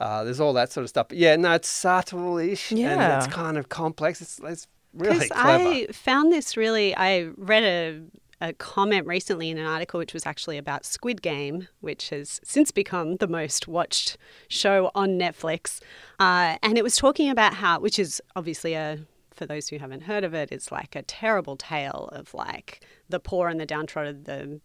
Uh, 0.00 0.24
there's 0.24 0.40
all 0.40 0.52
that 0.54 0.72
sort 0.72 0.82
of 0.84 0.88
stuff. 0.90 1.08
But 1.08 1.18
yeah, 1.18 1.36
no, 1.36 1.52
it's 1.54 1.68
subtle-ish 1.68 2.70
and 2.70 2.80
Yeah. 2.80 3.18
it's 3.18 3.32
kind 3.32 3.56
of 3.58 3.68
complex. 3.68 4.20
It's, 4.20 4.40
it's 4.44 4.66
really 4.94 5.28
clever. 5.28 5.68
I 5.68 5.86
found 5.92 6.32
this 6.32 6.56
really, 6.56 6.94
I 6.96 7.30
read 7.36 7.62
a, 7.62 8.02
a 8.48 8.52
comment 8.54 9.06
recently 9.06 9.50
in 9.50 9.58
an 9.58 9.66
article 9.66 9.98
which 9.98 10.12
was 10.12 10.26
actually 10.26 10.58
about 10.58 10.84
Squid 10.84 11.22
Game, 11.22 11.68
which 11.80 12.10
has 12.10 12.40
since 12.42 12.70
become 12.70 13.16
the 13.16 13.28
most 13.28 13.68
watched 13.68 14.18
show 14.48 14.90
on 14.94 15.10
Netflix. 15.18 15.80
Uh, 16.18 16.56
and 16.62 16.76
it 16.76 16.82
was 16.82 16.96
talking 16.96 17.30
about 17.30 17.54
how, 17.54 17.78
which 17.80 17.98
is 17.98 18.20
obviously 18.36 18.74
a, 18.74 18.98
for 19.34 19.46
those 19.46 19.68
who 19.68 19.78
haven't 19.78 20.02
heard 20.02 20.24
of 20.24 20.34
it, 20.34 20.50
it's 20.52 20.70
like 20.72 20.94
a 20.96 21.02
terrible 21.02 21.56
tale 21.56 22.08
of 22.12 22.34
like 22.34 22.84
the 23.08 23.20
poor 23.20 23.48
and 23.48 23.58
the 23.60 23.66
downtrodden, 23.66 24.24
the 24.24 24.60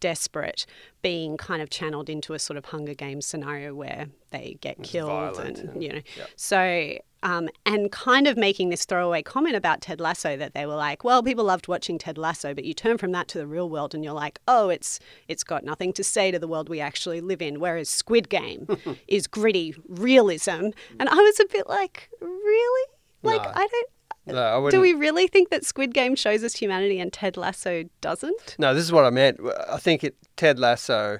desperate 0.00 0.64
being 1.02 1.36
kind 1.36 1.60
of 1.60 1.68
channeled 1.70 2.08
into 2.08 2.32
a 2.32 2.38
sort 2.38 2.56
of 2.56 2.64
Hunger 2.66 2.94
Games 2.94 3.26
scenario 3.26 3.74
where 3.74 4.06
they 4.30 4.56
get 4.60 4.82
killed 4.82 5.10
violent 5.10 5.58
and, 5.58 5.68
and- 5.70 5.82
you 5.82 5.88
know. 5.90 6.00
Yep. 6.16 6.28
So, 6.36 6.98
um, 7.22 7.48
and 7.66 7.90
kind 7.92 8.26
of 8.26 8.36
making 8.36 8.68
this 8.70 8.84
throwaway 8.84 9.22
comment 9.22 9.56
about 9.56 9.80
Ted 9.80 10.00
Lasso 10.00 10.36
that 10.36 10.52
they 10.54 10.66
were 10.66 10.74
like, 10.74 11.04
well, 11.04 11.22
people 11.22 11.44
loved 11.44 11.68
watching 11.68 11.98
Ted 11.98 12.18
Lasso, 12.18 12.54
but 12.54 12.64
you 12.64 12.74
turn 12.74 12.98
from 12.98 13.12
that 13.12 13.28
to 13.28 13.38
the 13.38 13.46
real 13.46 13.68
world 13.70 13.94
and 13.94 14.04
you're 14.04 14.12
like, 14.14 14.40
oh, 14.48 14.68
it's 14.68 15.00
it's 15.28 15.44
got 15.44 15.64
nothing 15.64 15.92
to 15.94 16.04
say 16.04 16.30
to 16.30 16.38
the 16.38 16.48
world 16.48 16.68
we 16.68 16.80
actually 16.80 17.20
live 17.20 17.40
in. 17.42 17.60
Whereas 17.60 17.88
Squid 17.88 18.28
Game 18.28 18.66
is 19.08 19.26
gritty 19.26 19.74
realism, 19.88 20.68
and 20.98 21.08
I 21.08 21.14
was 21.14 21.40
a 21.40 21.46
bit 21.50 21.66
like, 21.68 22.08
really, 22.20 22.88
like 23.22 23.42
No. 23.42 23.52
I 23.54 23.66
don't. 23.70 23.90
No, 24.26 24.66
I 24.66 24.70
Do 24.70 24.80
we 24.80 24.92
really 24.94 25.26
think 25.26 25.50
that 25.50 25.64
Squid 25.64 25.92
Game 25.92 26.14
shows 26.14 26.42
us 26.42 26.54
humanity 26.56 26.98
and 26.98 27.12
Ted 27.12 27.36
Lasso 27.36 27.84
doesn't? 28.00 28.56
No, 28.58 28.72
this 28.74 28.84
is 28.84 28.92
what 28.92 29.04
I 29.04 29.10
meant. 29.10 29.38
I 29.68 29.76
think 29.78 30.02
it 30.02 30.16
Ted 30.36 30.58
Lasso, 30.58 31.18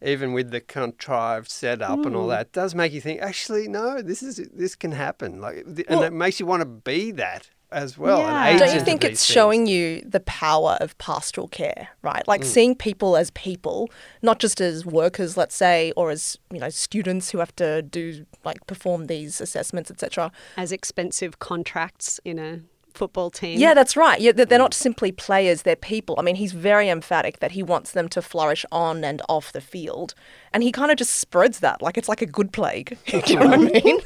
even 0.00 0.32
with 0.32 0.50
the 0.50 0.60
contrived 0.60 1.50
setup 1.50 2.04
and 2.06 2.14
all 2.14 2.26
Mm. 2.26 2.30
that, 2.30 2.52
does 2.52 2.74
make 2.74 2.92
you 2.92 3.00
think. 3.00 3.20
Actually, 3.20 3.66
no, 3.68 4.00
this 4.00 4.22
is 4.22 4.36
this 4.54 4.76
can 4.76 4.92
happen. 4.92 5.40
Like, 5.40 5.56
and 5.66 5.84
Well- 5.88 6.02
it 6.04 6.12
makes 6.12 6.38
you 6.38 6.46
want 6.46 6.60
to 6.60 6.66
be 6.66 7.10
that 7.12 7.50
as 7.72 7.98
well. 7.98 8.20
an 8.20 8.26
Yeah. 8.26 8.58
Don't 8.58 8.74
you 8.74 8.80
think 8.80 9.04
it's 9.04 9.24
things. 9.24 9.34
showing 9.34 9.66
you 9.66 10.02
the 10.02 10.20
power 10.20 10.76
of 10.80 10.96
pastoral 10.98 11.48
care, 11.48 11.88
right? 12.02 12.24
Mm. 12.24 12.28
Like 12.28 12.44
seeing 12.44 12.74
people 12.74 13.16
as 13.16 13.30
people, 13.30 13.90
not 14.22 14.38
just 14.38 14.60
as 14.60 14.86
workers, 14.86 15.36
let's 15.36 15.54
say, 15.54 15.92
or 15.96 16.10
as 16.10 16.38
you 16.52 16.60
know 16.60 16.68
students 16.70 17.30
who 17.30 17.38
have 17.38 17.54
to 17.56 17.82
do 17.82 18.26
like 18.44 18.66
perform 18.66 19.06
these 19.06 19.40
assessments, 19.40 19.90
etc. 19.90 20.30
As 20.56 20.72
expensive 20.72 21.38
contracts 21.38 22.20
in 22.24 22.38
a 22.38 22.60
football 22.96 23.30
team. 23.30 23.58
Yeah, 23.58 23.74
that's 23.74 23.96
right. 23.96 24.20
Yeah, 24.20 24.32
they're 24.32 24.46
they're 24.46 24.58
not 24.58 24.74
simply 24.74 25.12
players; 25.12 25.62
they're 25.62 25.76
people. 25.76 26.16
I 26.18 26.22
mean, 26.22 26.36
he's 26.36 26.52
very 26.52 26.88
emphatic 26.88 27.40
that 27.40 27.52
he 27.52 27.62
wants 27.62 27.92
them 27.92 28.08
to 28.10 28.22
flourish 28.22 28.64
on 28.72 29.04
and 29.04 29.22
off 29.28 29.52
the 29.52 29.60
field, 29.60 30.14
and 30.52 30.62
he 30.62 30.72
kind 30.72 30.90
of 30.90 30.96
just 30.96 31.16
spreads 31.16 31.60
that 31.60 31.82
like 31.82 31.96
it's 31.98 32.08
like 32.08 32.22
a 32.22 32.26
good 32.26 32.52
plague. 32.52 32.96
Do 33.06 33.22
you 33.26 33.36
know 33.38 33.46
what 33.46 33.54
I 33.54 33.80
mean? 33.82 34.00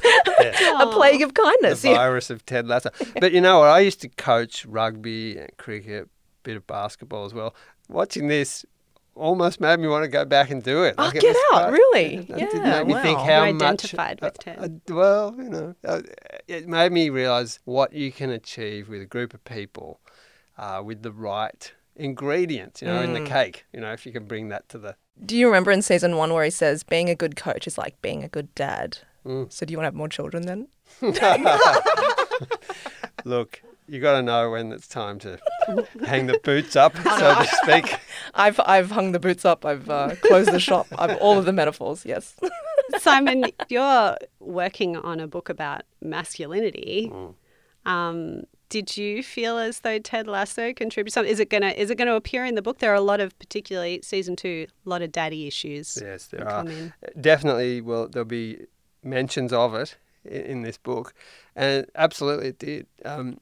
a 0.81 0.87
plague 0.87 1.21
of 1.21 1.33
kindness. 1.33 1.81
the 1.81 1.89
yeah. 1.89 1.95
virus 1.95 2.29
of 2.29 2.45
Ted 2.45 2.67
Lasso. 2.67 2.89
But 3.19 3.31
you 3.31 3.41
know 3.41 3.59
what? 3.59 3.69
I 3.69 3.79
used 3.79 4.01
to 4.01 4.09
coach 4.09 4.65
rugby 4.65 5.37
and 5.37 5.49
cricket, 5.57 6.05
a 6.05 6.09
bit 6.43 6.57
of 6.57 6.67
basketball 6.67 7.25
as 7.25 7.33
well. 7.33 7.55
Watching 7.89 8.27
this 8.27 8.65
almost 9.15 9.59
made 9.59 9.79
me 9.79 9.87
want 9.87 10.03
to 10.03 10.07
go 10.07 10.25
back 10.25 10.49
and 10.51 10.63
do 10.63 10.83
it. 10.83 10.95
Oh, 10.97 11.05
Like, 11.05 11.15
it 11.15 11.21
get 11.21 11.35
was 11.35 11.43
out, 11.53 11.61
quite- 11.63 11.71
really? 11.73 12.15
It, 12.17 12.29
Yeah, 12.29 12.49
did 12.49 12.63
make 12.63 12.87
me 12.87 12.93
think 13.01 13.17
wow. 13.19 13.25
how 13.25 13.43
You 13.45 13.53
much 13.53 13.63
identified 13.63 14.21
with 14.21 14.39
Ted. 14.39 14.81
uh, 14.89 14.93
well, 14.95 15.35
you 15.37 15.49
know, 15.49 15.75
uh, 15.85 16.01
it 16.47 16.67
made 16.67 16.91
me 16.91 17.09
realise 17.09 17.59
what 17.65 17.93
you 17.93 18.11
can 18.11 18.29
achieve 18.29 18.89
with 18.89 19.01
a 19.01 19.05
group 19.05 19.33
of 19.33 19.43
people 19.43 19.99
uh, 20.57 20.81
with 20.83 21.01
the 21.03 21.11
right 21.11 21.71
ingredients. 21.95 22.81
You 22.81 22.87
know, 22.87 23.01
in 23.01 23.13
the 23.13 23.19
Mm. 23.19 23.27
cake. 23.27 23.65
You 23.73 23.81
know, 23.81 23.91
if 23.91 24.05
you 24.05 24.11
can 24.11 24.25
bring 24.25 24.49
that 24.49 24.69
to 24.69 24.77
the 24.77 24.95
Do 25.25 25.37
you 25.37 25.47
remember 25.47 25.71
in 25.71 25.81
season 25.81 26.15
one 26.17 26.33
where 26.33 26.43
he 26.45 26.49
says 26.49 26.83
being 26.83 27.09
a 27.09 27.15
good 27.15 27.35
coach 27.35 27.67
is 27.67 27.77
like 27.77 28.01
being 28.01 28.23
a 28.23 28.27
good 28.27 28.53
dad? 28.55 28.99
Mm. 29.25 29.51
So 29.51 29.65
do 29.65 29.71
you 29.71 29.77
want 29.77 29.85
to 29.85 29.87
have 29.87 29.95
more 29.95 30.09
children 30.09 30.45
then? 30.47 30.67
look. 33.25 33.61
You 33.87 33.99
got 33.99 34.13
to 34.13 34.21
know 34.21 34.49
when 34.51 34.71
it's 34.71 34.87
time 34.87 35.19
to 35.19 35.37
hang 36.05 36.27
the 36.27 36.39
boots 36.43 36.75
up, 36.75 36.95
so 36.95 37.01
to 37.35 37.47
speak. 37.63 37.99
I've 38.33 38.59
I've 38.65 38.89
hung 38.91 39.11
the 39.11 39.19
boots 39.19 39.43
up. 39.43 39.65
I've 39.65 39.89
uh, 39.89 40.15
closed 40.21 40.51
the 40.51 40.59
shop. 40.59 40.87
I've 40.97 41.17
all 41.17 41.37
of 41.37 41.45
the 41.45 41.51
metaphors. 41.53 42.05
Yes. 42.05 42.35
Simon, 42.99 43.45
you're 43.69 44.17
working 44.39 44.95
on 44.97 45.19
a 45.19 45.27
book 45.27 45.49
about 45.49 45.81
masculinity. 46.01 47.11
Um, 47.85 48.43
did 48.69 48.95
you 48.95 49.21
feel 49.23 49.57
as 49.57 49.79
though 49.79 49.99
Ted 49.99 50.27
Lasso 50.27 50.71
contributed 50.73 51.13
something? 51.13 51.31
Is 51.31 51.39
it 51.41 51.49
gonna 51.49 51.69
is 51.71 51.89
it 51.89 51.97
gonna 51.97 52.15
appear 52.15 52.45
in 52.45 52.55
the 52.55 52.61
book? 52.61 52.79
There 52.79 52.91
are 52.91 52.95
a 52.95 53.01
lot 53.01 53.19
of, 53.19 53.37
particularly 53.39 53.99
season 54.03 54.35
two, 54.37 54.67
a 54.85 54.89
lot 54.89 55.01
of 55.01 55.11
daddy 55.11 55.47
issues. 55.47 55.97
Yes, 56.01 56.27
there 56.27 56.47
are. 56.47 56.63
come 56.63 56.67
in. 56.69 56.93
Definitely, 57.19 57.81
well, 57.81 58.07
there'll 58.07 58.25
be 58.25 58.65
mentions 59.03 59.51
of 59.51 59.73
it 59.75 59.97
i- 60.25 60.29
in 60.29 60.61
this 60.61 60.77
book, 60.77 61.13
and 61.55 61.85
absolutely 61.95 62.47
it 62.49 62.59
did. 62.59 62.87
Um, 63.03 63.39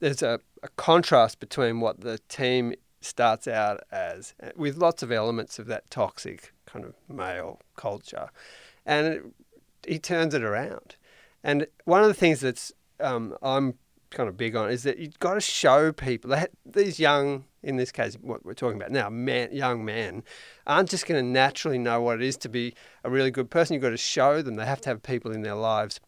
there's 0.00 0.22
a, 0.22 0.40
a 0.62 0.68
contrast 0.76 1.40
between 1.40 1.80
what 1.80 2.00
the 2.00 2.18
team 2.28 2.74
starts 3.00 3.46
out 3.46 3.80
as, 3.90 4.34
uh, 4.42 4.50
with 4.56 4.76
lots 4.76 5.02
of 5.02 5.12
elements 5.12 5.58
of 5.58 5.66
that 5.66 5.90
toxic 5.90 6.52
kind 6.66 6.84
of 6.84 6.94
male 7.08 7.60
culture, 7.76 8.30
and 8.84 9.06
it, 9.06 9.24
he 9.86 9.98
turns 9.98 10.34
it 10.34 10.42
around. 10.42 10.96
And 11.44 11.66
one 11.84 12.02
of 12.02 12.08
the 12.08 12.14
things 12.14 12.40
that's 12.40 12.72
um, 13.00 13.36
I'm 13.42 13.74
kind 14.10 14.28
of 14.28 14.36
big 14.36 14.56
on 14.56 14.70
is 14.70 14.82
that 14.84 14.98
you've 14.98 15.18
got 15.18 15.34
to 15.34 15.40
show 15.40 15.92
people 15.92 16.30
that 16.30 16.50
these 16.64 16.98
young, 16.98 17.44
in 17.62 17.76
this 17.76 17.92
case, 17.92 18.16
what 18.20 18.44
we're 18.44 18.54
talking 18.54 18.76
about 18.76 18.90
now, 18.90 19.08
man, 19.10 19.52
young 19.52 19.84
men, 19.84 20.22
aren't 20.66 20.88
just 20.88 21.06
going 21.06 21.22
to 21.22 21.30
naturally 21.30 21.78
know 21.78 22.00
what 22.00 22.16
it 22.16 22.26
is 22.26 22.36
to 22.38 22.48
be 22.48 22.74
a 23.04 23.10
really 23.10 23.30
good 23.30 23.50
person. 23.50 23.74
You've 23.74 23.82
got 23.82 23.90
to 23.90 23.96
show 23.96 24.42
them. 24.42 24.56
They 24.56 24.66
have 24.66 24.80
to 24.82 24.88
have 24.88 25.02
people 25.02 25.32
in 25.32 25.42
their 25.42 25.54
lives 25.54 26.00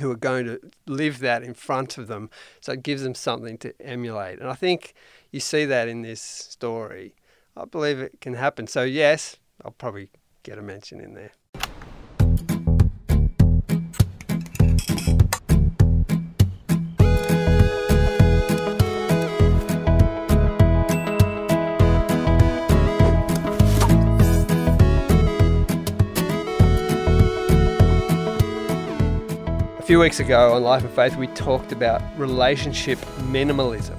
who 0.00 0.10
are 0.10 0.16
going 0.16 0.46
to 0.46 0.60
live 0.86 1.20
that 1.20 1.42
in 1.42 1.54
front 1.54 1.98
of 1.98 2.08
them. 2.08 2.30
So 2.60 2.72
it 2.72 2.82
gives 2.82 3.02
them 3.02 3.14
something 3.14 3.58
to 3.58 3.74
emulate. 3.80 4.40
And 4.40 4.48
I 4.48 4.54
think 4.54 4.94
you 5.30 5.40
see 5.40 5.64
that 5.66 5.88
in 5.88 6.02
this 6.02 6.20
story. 6.20 7.14
I 7.56 7.64
believe 7.64 8.00
it 8.00 8.20
can 8.20 8.34
happen. 8.34 8.66
So, 8.66 8.82
yes, 8.82 9.36
I'll 9.64 9.72
probably 9.72 10.10
get 10.42 10.58
a 10.58 10.62
mention 10.62 11.00
in 11.00 11.14
there. 11.14 11.32
Few 29.90 29.98
weeks 29.98 30.20
ago 30.20 30.52
on 30.52 30.62
Life 30.62 30.84
and 30.84 30.92
Faith, 30.92 31.16
we 31.16 31.26
talked 31.26 31.72
about 31.72 32.00
relationship 32.16 32.96
minimalism. 33.22 33.98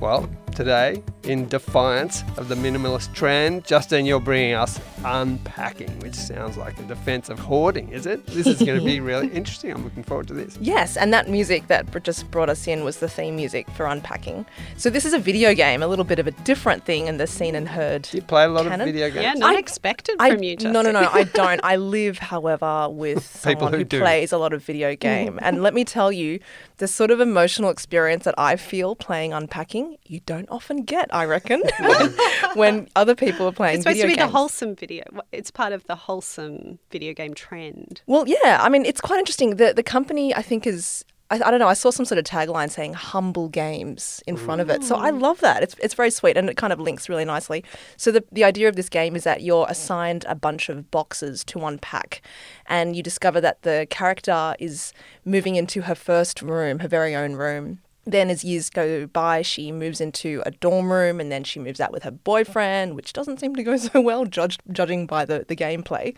Well, 0.00 0.28
today, 0.52 1.00
in 1.28 1.46
defiance 1.46 2.24
of 2.38 2.48
the 2.48 2.54
minimalist 2.54 3.12
trend, 3.12 3.64
Justine, 3.64 4.06
you're 4.06 4.18
bringing 4.18 4.54
us 4.54 4.80
unpacking, 5.04 5.90
which 6.00 6.14
sounds 6.14 6.56
like 6.56 6.78
a 6.80 6.82
defense 6.84 7.28
of 7.28 7.38
hoarding, 7.38 7.90
is 7.90 8.06
it? 8.06 8.26
This 8.26 8.46
is 8.46 8.58
going 8.58 8.78
to 8.78 8.84
be 8.84 8.98
really 9.12 9.28
interesting. 9.28 9.70
I'm 9.70 9.84
looking 9.84 10.02
forward 10.02 10.26
to 10.28 10.34
this. 10.34 10.56
Yes, 10.60 10.96
and 10.96 11.12
that 11.12 11.28
music 11.28 11.68
that 11.68 12.02
just 12.02 12.30
brought 12.30 12.48
us 12.48 12.66
in 12.66 12.82
was 12.82 12.98
the 12.98 13.08
theme 13.08 13.36
music 13.36 13.68
for 13.70 13.86
Unpacking. 13.86 14.46
So 14.78 14.88
this 14.88 15.04
is 15.04 15.12
a 15.12 15.18
video 15.18 15.54
game, 15.54 15.82
a 15.82 15.86
little 15.86 16.04
bit 16.04 16.18
of 16.18 16.26
a 16.26 16.30
different 16.30 16.84
thing 16.86 17.06
in 17.06 17.18
the 17.18 17.26
seen 17.26 17.54
and 17.54 17.68
heard. 17.68 18.02
Do 18.02 18.16
you 18.16 18.22
play 18.22 18.44
a 18.44 18.48
lot 18.48 18.64
Canon? 18.64 18.80
of 18.80 18.86
video 18.86 19.10
games? 19.10 19.22
Yeah, 19.22 19.34
not 19.34 19.54
I- 19.54 19.58
expected 19.58 20.16
I, 20.18 20.30
from 20.30 20.42
you, 20.42 20.56
Justin. 20.56 20.72
no, 20.72 20.82
no, 20.82 20.92
no, 20.92 21.10
I 21.12 21.24
don't. 21.34 21.60
I 21.62 21.76
live, 21.76 22.18
however, 22.18 22.88
with 22.88 23.18
People 23.44 23.68
someone 23.68 23.72
who 23.74 23.78
who, 23.80 23.84
plays 23.84 24.32
a 24.32 24.38
lot 24.38 24.54
of 24.54 24.64
video 24.64 24.92
mm-hmm. 24.92 24.98
game. 24.98 25.38
and 25.42 25.62
let 25.62 25.74
me 25.74 25.84
tell 25.84 26.10
you, 26.10 26.40
the 26.78 26.88
sort 26.88 27.10
of 27.10 27.20
emotional 27.20 27.70
experience 27.70 28.24
that 28.24 28.34
I 28.38 28.56
feel 28.56 28.96
playing 28.96 29.32
Unpacking, 29.32 29.98
you 30.04 30.20
don't 30.20 30.48
often 30.50 30.82
get, 30.82 31.12
I 31.14 31.24
reckon, 31.24 31.62
when 32.54 32.88
other 32.96 33.14
people 33.14 33.46
are 33.46 33.52
playing 33.52 33.76
It's 33.76 33.84
supposed 33.84 34.00
to 34.00 34.06
be 34.06 34.14
games. 34.14 34.30
the 34.30 34.38
wholesome 34.38 34.74
video. 34.74 35.04
It's 35.32 35.50
part 35.50 35.72
of 35.72 35.84
the 35.86 35.94
wholesome 35.94 36.78
video 36.90 37.12
game 37.14 37.34
trend. 37.34 38.02
Well, 38.06 38.26
yeah. 38.26 38.58
I 38.60 38.68
mean, 38.68 38.84
it's 38.84 39.00
quite 39.00 39.18
interesting. 39.18 39.56
The 39.56 39.72
the 39.74 39.82
company, 39.82 40.34
I 40.34 40.42
think, 40.42 40.66
is. 40.66 41.04
I, 41.30 41.36
I 41.36 41.50
don't 41.50 41.60
know. 41.60 41.68
I 41.68 41.74
saw 41.74 41.90
some 41.90 42.06
sort 42.06 42.18
of 42.18 42.24
tagline 42.24 42.70
saying 42.70 42.94
"humble 42.94 43.48
games" 43.48 44.22
in 44.26 44.36
front 44.36 44.60
of 44.60 44.70
it, 44.70 44.82
so 44.82 44.96
I 44.96 45.10
love 45.10 45.40
that. 45.40 45.62
It's 45.62 45.74
it's 45.80 45.94
very 45.94 46.10
sweet, 46.10 46.36
and 46.36 46.48
it 46.48 46.56
kind 46.56 46.72
of 46.72 46.80
links 46.80 47.08
really 47.08 47.24
nicely. 47.24 47.64
So 47.96 48.10
the 48.10 48.24
the 48.32 48.44
idea 48.44 48.68
of 48.68 48.76
this 48.76 48.88
game 48.88 49.14
is 49.14 49.24
that 49.24 49.42
you're 49.42 49.66
assigned 49.68 50.24
a 50.28 50.34
bunch 50.34 50.68
of 50.68 50.90
boxes 50.90 51.44
to 51.44 51.64
unpack, 51.64 52.22
and 52.66 52.96
you 52.96 53.02
discover 53.02 53.40
that 53.40 53.62
the 53.62 53.86
character 53.90 54.54
is 54.58 54.92
moving 55.24 55.56
into 55.56 55.82
her 55.82 55.94
first 55.94 56.40
room, 56.42 56.80
her 56.80 56.88
very 56.88 57.14
own 57.14 57.34
room. 57.34 57.80
Then, 58.04 58.30
as 58.30 58.42
years 58.42 58.70
go 58.70 59.06
by, 59.06 59.42
she 59.42 59.70
moves 59.70 60.00
into 60.00 60.42
a 60.46 60.50
dorm 60.50 60.90
room 60.90 61.20
and 61.20 61.30
then 61.30 61.44
she 61.44 61.60
moves 61.60 61.78
out 61.78 61.92
with 61.92 62.04
her 62.04 62.10
boyfriend, 62.10 62.96
which 62.96 63.12
doesn't 63.12 63.38
seem 63.38 63.54
to 63.54 63.62
go 63.62 63.76
so 63.76 64.00
well, 64.00 64.24
judged, 64.24 64.62
judging 64.72 65.06
by 65.06 65.26
the, 65.26 65.44
the 65.46 65.54
gameplay. 65.54 66.14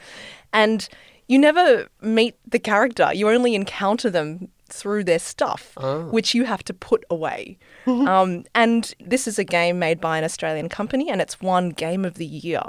And 0.53 0.89
you 1.27 1.37
never 1.37 1.89
meet 2.01 2.37
the 2.47 2.61
character, 2.61 3.11
you 3.13 3.29
only 3.29 3.57
encounter 3.57 4.09
them 4.09 4.51
through 4.73 5.05
their 5.05 5.19
stuff, 5.19 5.77
which 6.11 6.35
you 6.35 6.45
have 6.45 6.63
to 6.65 6.75
put 6.75 7.05
away. 7.11 7.59
um, 7.87 8.45
and 8.55 8.95
this 9.01 9.27
is 9.27 9.39
a 9.39 9.45
game 9.45 9.79
made 9.79 10.01
by 10.01 10.19
an 10.19 10.25
Australian 10.25 10.69
company 10.69 11.11
and 11.11 11.21
it's 11.21 11.41
won 11.41 11.71
Game 11.71 12.05
of 12.05 12.15
the 12.15 12.27
Year. 12.27 12.63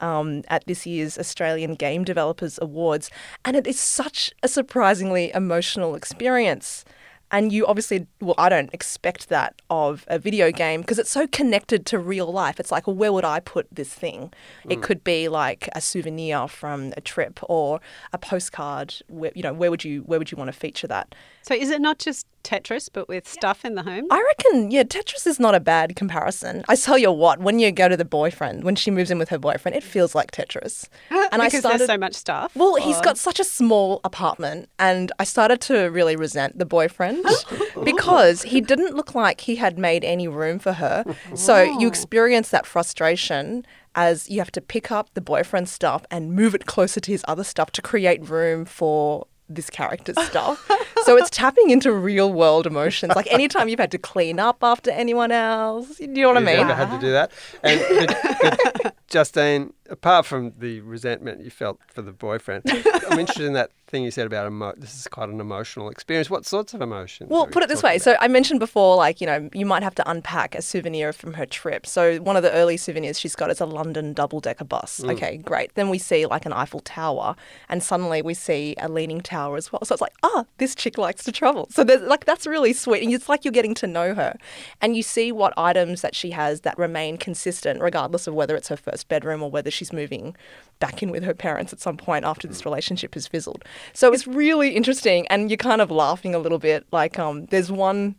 Um, 0.00 0.44
at 0.46 0.64
this 0.66 0.86
year's 0.86 1.18
Australian 1.18 1.74
Game 1.74 2.04
Developers 2.04 2.56
Awards. 2.62 3.10
And 3.44 3.56
it 3.56 3.66
is 3.66 3.80
such 3.80 4.32
a 4.44 4.48
surprisingly 4.48 5.32
emotional 5.34 5.96
experience. 5.96 6.84
And 7.30 7.52
you 7.52 7.66
obviously, 7.66 8.06
well, 8.20 8.34
I 8.38 8.48
don't 8.48 8.72
expect 8.72 9.28
that 9.28 9.60
of 9.70 10.04
a 10.08 10.18
video 10.18 10.50
game 10.50 10.80
because 10.80 10.98
it's 10.98 11.10
so 11.10 11.26
connected 11.26 11.84
to 11.86 11.98
real 11.98 12.32
life. 12.32 12.58
It's 12.58 12.72
like, 12.72 12.86
well, 12.86 12.96
where 12.96 13.12
would 13.12 13.24
I 13.24 13.40
put 13.40 13.66
this 13.70 13.92
thing? 13.92 14.32
It 14.68 14.78
mm. 14.78 14.82
could 14.82 15.04
be 15.04 15.28
like 15.28 15.68
a 15.74 15.80
souvenir 15.80 16.48
from 16.48 16.94
a 16.96 17.00
trip 17.00 17.40
or 17.42 17.80
a 18.12 18.18
postcard. 18.18 18.94
Where, 19.08 19.32
you 19.34 19.42
know, 19.42 19.52
where 19.52 19.70
would 19.70 19.84
you 19.84 20.00
where 20.02 20.18
would 20.18 20.30
you 20.30 20.36
want 20.36 20.48
to 20.48 20.58
feature 20.58 20.86
that? 20.86 21.14
So 21.42 21.54
is 21.54 21.70
it 21.70 21.80
not 21.80 21.98
just 21.98 22.26
Tetris, 22.44 22.88
but 22.92 23.08
with 23.08 23.28
stuff 23.28 23.64
in 23.64 23.74
the 23.74 23.82
home? 23.82 24.06
I 24.10 24.22
reckon, 24.22 24.70
yeah, 24.70 24.82
Tetris 24.82 25.26
is 25.26 25.38
not 25.38 25.54
a 25.54 25.60
bad 25.60 25.96
comparison. 25.96 26.64
I 26.68 26.76
tell 26.76 26.96
you 26.96 27.10
what, 27.12 27.40
when 27.40 27.58
you 27.58 27.70
go 27.72 27.88
to 27.88 27.96
the 27.96 28.04
boyfriend, 28.04 28.64
when 28.64 28.76
she 28.76 28.90
moves 28.90 29.10
in 29.10 29.18
with 29.18 29.28
her 29.30 29.38
boyfriend, 29.38 29.76
it 29.76 29.82
feels 29.82 30.14
like 30.14 30.30
Tetris. 30.30 30.88
And 31.30 31.42
because 31.42 31.56
I 31.56 31.58
started, 31.60 31.78
there's 31.80 31.88
so 31.88 31.98
much 31.98 32.14
stuff. 32.14 32.56
Well, 32.56 32.76
he's 32.76 33.00
got 33.02 33.18
such 33.18 33.38
a 33.38 33.44
small 33.44 34.00
apartment, 34.02 34.70
and 34.78 35.12
I 35.18 35.24
started 35.24 35.60
to 35.62 35.90
really 35.90 36.16
resent 36.16 36.58
the 36.58 36.64
boyfriend 36.64 37.17
because 37.84 38.42
he 38.42 38.60
didn't 38.60 38.94
look 38.94 39.14
like 39.14 39.42
he 39.42 39.56
had 39.56 39.78
made 39.78 40.04
any 40.04 40.28
room 40.28 40.58
for 40.58 40.72
her. 40.74 41.04
So 41.34 41.62
you 41.78 41.88
experience 41.88 42.50
that 42.50 42.66
frustration 42.66 43.64
as 43.94 44.28
you 44.30 44.38
have 44.38 44.52
to 44.52 44.60
pick 44.60 44.90
up 44.92 45.12
the 45.14 45.20
boyfriend's 45.20 45.70
stuff 45.70 46.04
and 46.10 46.32
move 46.32 46.54
it 46.54 46.66
closer 46.66 47.00
to 47.00 47.10
his 47.10 47.24
other 47.26 47.44
stuff 47.44 47.70
to 47.72 47.82
create 47.82 48.28
room 48.28 48.64
for 48.64 49.26
this 49.48 49.70
character's 49.70 50.20
stuff. 50.26 50.70
so 51.04 51.16
it's 51.16 51.30
tapping 51.30 51.70
into 51.70 51.90
real 51.92 52.30
world 52.32 52.66
emotions. 52.66 53.14
Like 53.16 53.26
anytime 53.32 53.68
you've 53.68 53.80
had 53.80 53.90
to 53.92 53.98
clean 53.98 54.38
up 54.38 54.58
after 54.62 54.90
anyone 54.90 55.32
else, 55.32 55.96
Do 55.96 56.04
you 56.04 56.08
know 56.14 56.28
what 56.28 56.36
I 56.36 56.40
You've 56.40 56.46
mean? 56.46 56.70
ever 56.70 56.74
had 56.74 56.90
to 56.90 57.00
do 57.00 57.12
that? 57.12 57.32
And 57.62 57.80
but, 57.88 58.78
but 58.82 58.96
Justine, 59.08 59.72
apart 59.88 60.26
from 60.26 60.52
the 60.58 60.80
resentment 60.80 61.42
you 61.42 61.50
felt 61.50 61.80
for 61.88 62.02
the 62.02 62.12
boyfriend, 62.12 62.64
I'm 63.10 63.18
interested 63.18 63.46
in 63.46 63.54
that 63.54 63.70
thing 63.88 64.04
you 64.04 64.10
said 64.10 64.26
about 64.26 64.46
emo- 64.46 64.74
this 64.76 64.94
is 64.94 65.08
quite 65.08 65.28
an 65.28 65.40
emotional 65.40 65.88
experience. 65.88 66.28
What 66.28 66.44
sorts 66.44 66.74
of 66.74 66.82
emotions? 66.82 67.30
Well, 67.30 67.46
put 67.46 67.62
it 67.62 67.68
this 67.68 67.82
way. 67.82 67.92
about? 67.92 68.02
So 68.02 68.16
I 68.20 68.28
mentioned 68.28 68.60
before, 68.60 68.96
like, 68.96 69.20
you 69.20 69.26
know, 69.26 69.48
you 69.52 69.64
might 69.64 69.82
have 69.82 69.94
to 69.96 70.10
unpack 70.10 70.54
a 70.54 70.62
souvenir 70.62 71.12
from 71.12 71.34
her 71.34 71.46
trip. 71.46 71.86
So 71.86 72.18
one 72.18 72.36
of 72.36 72.42
the 72.42 72.52
early 72.52 72.76
souvenirs 72.76 73.18
she's 73.18 73.34
got 73.34 73.50
is 73.50 73.60
a 73.60 73.66
London 73.66 74.12
double 74.12 74.40
decker 74.40 74.64
bus. 74.64 75.00
Mm. 75.00 75.12
Okay, 75.12 75.36
great. 75.38 75.74
Then 75.74 75.88
we 75.88 75.98
see 75.98 76.26
like 76.26 76.44
an 76.46 76.52
Eiffel 76.52 76.80
Tower, 76.80 77.34
and 77.68 77.82
suddenly 77.82 78.20
we 78.22 78.34
see 78.34 78.74
a 78.78 78.88
leaning 78.88 79.20
tower 79.20 79.56
as 79.56 79.72
well. 79.72 79.80
So 79.84 79.94
it's 79.94 80.02
like, 80.02 80.14
ah, 80.22 80.44
this 80.58 80.74
chick 80.74 80.98
likes 80.98 81.24
to 81.24 81.32
travel. 81.32 81.68
So 81.70 81.82
there's 81.82 82.02
like 82.02 82.26
that's 82.26 82.46
really 82.46 82.72
sweet. 82.72 83.02
And 83.02 83.12
it's 83.12 83.28
like 83.28 83.44
you're 83.44 83.52
getting 83.52 83.74
to 83.76 83.86
know 83.86 84.14
her. 84.14 84.36
And 84.82 84.96
you 84.96 85.02
see 85.02 85.32
what 85.32 85.54
items 85.56 86.02
that 86.02 86.14
she 86.14 86.30
has 86.32 86.60
that 86.60 86.78
remain 86.78 87.16
consistent, 87.16 87.80
regardless 87.80 88.26
of 88.26 88.34
whether 88.34 88.54
it's 88.54 88.68
her 88.68 88.76
first 88.76 89.08
bedroom 89.08 89.42
or 89.42 89.50
whether 89.50 89.70
she's 89.78 89.92
moving 89.92 90.36
back 90.80 91.02
in 91.02 91.10
with 91.10 91.24
her 91.24 91.34
parents 91.34 91.72
at 91.72 91.80
some 91.80 91.96
point 91.96 92.24
after 92.24 92.46
this 92.46 92.64
relationship 92.64 93.14
has 93.14 93.26
fizzled. 93.26 93.64
So 93.92 94.12
it's 94.12 94.26
really 94.26 94.70
interesting 94.70 95.26
and 95.28 95.50
you're 95.50 95.56
kind 95.56 95.80
of 95.80 95.90
laughing 95.90 96.34
a 96.34 96.38
little 96.38 96.58
bit. 96.58 96.86
Like 96.92 97.18
um 97.18 97.46
there's 97.46 97.72
one 97.72 98.16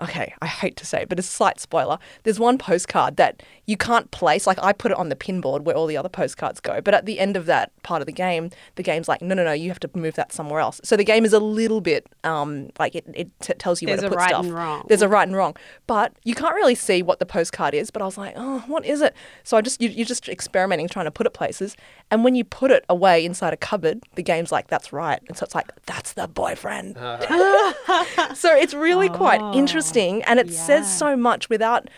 okay, 0.00 0.34
I 0.42 0.46
hate 0.46 0.76
to 0.76 0.86
say 0.86 1.02
it, 1.02 1.08
but 1.08 1.18
it's 1.18 1.28
a 1.28 1.32
slight 1.32 1.60
spoiler. 1.60 1.98
There's 2.22 2.38
one 2.38 2.58
postcard 2.58 3.16
that 3.16 3.42
you 3.66 3.76
can't 3.76 4.10
place. 4.10 4.46
Like 4.46 4.58
I 4.62 4.72
put 4.72 4.90
it 4.90 4.96
on 4.98 5.08
the 5.08 5.16
pinboard 5.16 5.62
where 5.62 5.74
all 5.76 5.86
the 5.86 5.96
other 5.96 6.08
postcards 6.08 6.60
go. 6.60 6.80
But 6.80 6.94
at 6.94 7.06
the 7.06 7.18
end 7.18 7.36
of 7.36 7.46
that 7.46 7.70
part 7.82 8.02
of 8.02 8.06
the 8.06 8.12
game, 8.12 8.50
the 8.74 8.82
game's 8.82 9.08
like, 9.08 9.22
no, 9.22 9.34
no, 9.34 9.44
no, 9.44 9.52
you 9.52 9.68
have 9.70 9.80
to 9.80 9.90
move 9.94 10.14
that 10.14 10.32
somewhere 10.32 10.60
else. 10.60 10.80
So 10.84 10.96
the 10.96 11.04
game 11.04 11.24
is 11.24 11.32
a 11.32 11.40
little 11.40 11.80
bit 11.80 12.06
um, 12.24 12.70
like 12.78 12.94
it, 12.94 13.04
it 13.14 13.28
t- 13.40 13.54
tells 13.54 13.80
you 13.80 13.86
There's 13.86 14.00
where 14.00 14.10
to 14.10 14.16
put 14.16 14.18
right 14.18 14.28
stuff. 14.30 14.44
and 14.44 14.54
wrong. 14.54 14.84
There's 14.88 15.02
a 15.02 15.08
right 15.08 15.26
and 15.26 15.36
wrong, 15.36 15.56
but 15.86 16.12
you 16.24 16.34
can't 16.34 16.54
really 16.54 16.74
see 16.74 17.02
what 17.02 17.18
the 17.18 17.26
postcard 17.26 17.74
is. 17.74 17.90
But 17.90 18.02
I 18.02 18.04
was 18.04 18.18
like, 18.18 18.34
oh, 18.36 18.64
what 18.66 18.84
is 18.84 19.00
it? 19.00 19.14
So 19.44 19.56
I 19.56 19.60
just 19.60 19.80
you, 19.80 19.88
you're 19.88 20.06
just 20.06 20.28
experimenting, 20.28 20.88
trying 20.88 21.06
to 21.06 21.10
put 21.10 21.26
it 21.26 21.30
places. 21.30 21.76
And 22.10 22.22
when 22.22 22.34
you 22.34 22.44
put 22.44 22.70
it 22.70 22.84
away 22.88 23.24
inside 23.24 23.52
a 23.52 23.56
cupboard, 23.56 24.02
the 24.14 24.22
game's 24.22 24.52
like, 24.52 24.68
that's 24.68 24.92
right. 24.92 25.20
And 25.28 25.36
so 25.36 25.44
it's 25.44 25.54
like, 25.54 25.70
that's 25.86 26.12
the 26.12 26.28
boyfriend. 26.28 26.96
so 28.34 28.54
it's 28.54 28.74
really 28.74 29.08
quite 29.08 29.40
interesting, 29.54 29.85
and 29.94 30.38
it 30.40 30.50
says 30.52 30.92
so 30.98 31.16
much 31.16 31.48
without. 31.48 31.88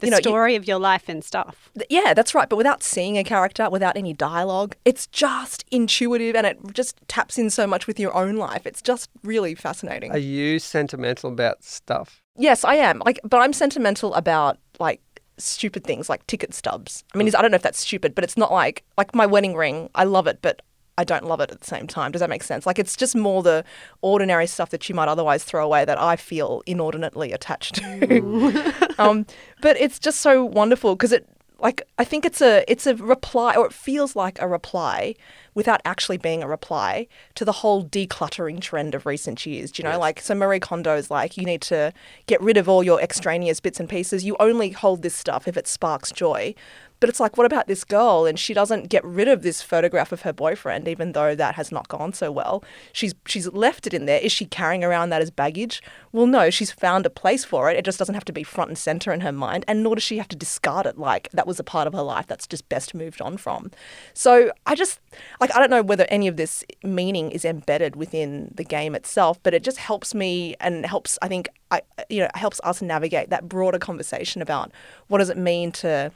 The 0.00 0.06
you 0.06 0.10
know, 0.12 0.18
you- 0.18 0.22
story 0.22 0.54
of 0.54 0.68
your 0.68 0.78
life 0.78 1.08
and 1.08 1.24
stuff. 1.24 1.70
Th- 1.76 1.86
Yeah, 1.90 2.14
that's 2.14 2.32
right. 2.32 2.48
But 2.48 2.54
without 2.54 2.84
seeing 2.84 3.18
a 3.18 3.24
character, 3.24 3.68
without 3.68 3.96
any 3.96 4.12
dialogue, 4.12 4.76
it's 4.84 5.08
just 5.08 5.64
intuitive 5.72 6.36
and 6.36 6.46
it 6.46 6.56
just 6.72 6.96
taps 7.08 7.36
in 7.36 7.50
so 7.50 7.66
much 7.66 7.88
with 7.88 7.98
your 7.98 8.14
own 8.14 8.36
life. 8.36 8.64
It's 8.64 8.80
just 8.80 9.10
really 9.24 9.56
fascinating. 9.56 10.12
Are 10.12 10.18
you 10.18 10.60
sentimental 10.60 11.30
about 11.32 11.64
stuff? 11.64 12.22
yes, 12.36 12.62
I 12.62 12.76
am. 12.76 13.02
Like, 13.04 13.18
but 13.24 13.38
I'm 13.38 13.52
sentimental 13.52 14.14
about 14.14 14.58
like 14.78 15.00
stupid 15.36 15.82
things 15.82 16.08
like 16.08 16.24
ticket 16.28 16.54
stubs. 16.54 17.02
I 17.12 17.18
mean, 17.18 17.26
mm. 17.26 17.36
I 17.36 17.42
don't 17.42 17.50
know 17.50 17.56
if 17.56 17.62
that's 17.62 17.80
stupid, 17.80 18.14
but 18.14 18.22
it's 18.22 18.36
not 18.36 18.52
like 18.52 18.84
like 18.96 19.12
my 19.16 19.26
wedding 19.26 19.56
ring. 19.56 19.90
I 19.96 20.04
love 20.04 20.28
it, 20.28 20.38
but 20.42 20.62
I 20.98 21.04
don't 21.04 21.24
love 21.24 21.40
it 21.40 21.50
at 21.52 21.60
the 21.60 21.66
same 21.66 21.86
time. 21.86 22.10
Does 22.10 22.18
that 22.20 22.28
make 22.28 22.42
sense? 22.42 22.66
Like, 22.66 22.78
it's 22.78 22.96
just 22.96 23.14
more 23.14 23.42
the 23.42 23.64
ordinary 24.02 24.48
stuff 24.48 24.70
that 24.70 24.88
you 24.88 24.96
might 24.96 25.06
otherwise 25.06 25.44
throw 25.44 25.64
away 25.64 25.84
that 25.84 25.98
I 25.98 26.16
feel 26.16 26.62
inordinately 26.66 27.32
attached 27.32 27.76
to. 27.76 28.94
um, 28.98 29.24
but 29.62 29.80
it's 29.80 30.00
just 30.00 30.20
so 30.20 30.44
wonderful 30.44 30.96
because 30.96 31.12
it 31.12 31.26
like 31.60 31.82
I 31.98 32.04
think 32.04 32.24
it's 32.24 32.40
a 32.40 32.64
it's 32.70 32.86
a 32.86 32.94
reply 32.94 33.54
or 33.56 33.66
it 33.66 33.72
feels 33.72 34.14
like 34.14 34.40
a 34.40 34.46
reply 34.46 35.14
without 35.54 35.80
actually 35.84 36.16
being 36.16 36.42
a 36.42 36.48
reply 36.48 37.08
to 37.34 37.44
the 37.44 37.50
whole 37.50 37.84
decluttering 37.84 38.60
trend 38.60 38.94
of 38.94 39.06
recent 39.06 39.44
years. 39.44 39.72
Do 39.72 39.82
you 39.82 39.88
know, 39.88 39.98
like 39.98 40.20
so 40.20 40.34
Marie 40.34 40.60
Kondo's 40.60 41.10
like 41.10 41.36
you 41.36 41.44
need 41.44 41.62
to 41.62 41.92
get 42.26 42.40
rid 42.40 42.56
of 42.56 42.68
all 42.68 42.84
your 42.84 43.00
extraneous 43.00 43.58
bits 43.58 43.80
and 43.80 43.88
pieces. 43.88 44.24
You 44.24 44.36
only 44.38 44.70
hold 44.70 45.02
this 45.02 45.14
stuff 45.14 45.48
if 45.48 45.56
it 45.56 45.66
sparks 45.66 46.12
joy. 46.12 46.54
But 47.00 47.08
it's 47.08 47.20
like, 47.20 47.36
what 47.36 47.46
about 47.46 47.66
this 47.66 47.84
girl? 47.84 48.26
And 48.26 48.38
she 48.38 48.54
doesn't 48.54 48.88
get 48.88 49.04
rid 49.04 49.28
of 49.28 49.42
this 49.42 49.62
photograph 49.62 50.12
of 50.12 50.22
her 50.22 50.32
boyfriend, 50.32 50.88
even 50.88 51.12
though 51.12 51.34
that 51.34 51.54
has 51.54 51.70
not 51.70 51.88
gone 51.88 52.12
so 52.12 52.32
well. 52.32 52.64
She's 52.92 53.14
she's 53.26 53.46
left 53.48 53.86
it 53.86 53.94
in 53.94 54.06
there. 54.06 54.20
Is 54.20 54.32
she 54.32 54.46
carrying 54.46 54.82
around 54.82 55.10
that 55.10 55.22
as 55.22 55.30
baggage? 55.30 55.82
Well, 56.12 56.26
no. 56.26 56.50
She's 56.50 56.72
found 56.72 57.06
a 57.06 57.10
place 57.10 57.44
for 57.44 57.70
it. 57.70 57.76
It 57.76 57.84
just 57.84 57.98
doesn't 57.98 58.14
have 58.14 58.24
to 58.26 58.32
be 58.32 58.42
front 58.42 58.70
and 58.70 58.78
center 58.78 59.12
in 59.12 59.20
her 59.20 59.32
mind, 59.32 59.64
and 59.68 59.82
nor 59.82 59.94
does 59.94 60.02
she 60.02 60.18
have 60.18 60.28
to 60.28 60.36
discard 60.36 60.86
it 60.86 60.98
like 60.98 61.28
that 61.32 61.46
was 61.46 61.60
a 61.60 61.64
part 61.64 61.86
of 61.86 61.92
her 61.92 62.02
life 62.02 62.26
that's 62.26 62.46
just 62.46 62.68
best 62.68 62.94
moved 62.94 63.20
on 63.20 63.36
from. 63.36 63.70
So 64.14 64.50
I 64.66 64.74
just 64.74 65.00
like 65.40 65.54
I 65.54 65.60
don't 65.60 65.70
know 65.70 65.82
whether 65.82 66.06
any 66.08 66.28
of 66.28 66.36
this 66.36 66.64
meaning 66.82 67.30
is 67.30 67.44
embedded 67.44 67.96
within 67.96 68.52
the 68.54 68.64
game 68.64 68.94
itself, 68.94 69.40
but 69.42 69.54
it 69.54 69.62
just 69.62 69.78
helps 69.78 70.14
me 70.14 70.56
and 70.60 70.84
helps 70.84 71.18
I 71.22 71.28
think 71.28 71.48
I 71.70 71.82
you 72.08 72.20
know 72.20 72.28
helps 72.34 72.60
us 72.64 72.82
navigate 72.82 73.30
that 73.30 73.48
broader 73.48 73.78
conversation 73.78 74.42
about 74.42 74.72
what 75.08 75.18
does 75.18 75.30
it 75.30 75.36
mean 75.36 75.72
to 75.72 76.12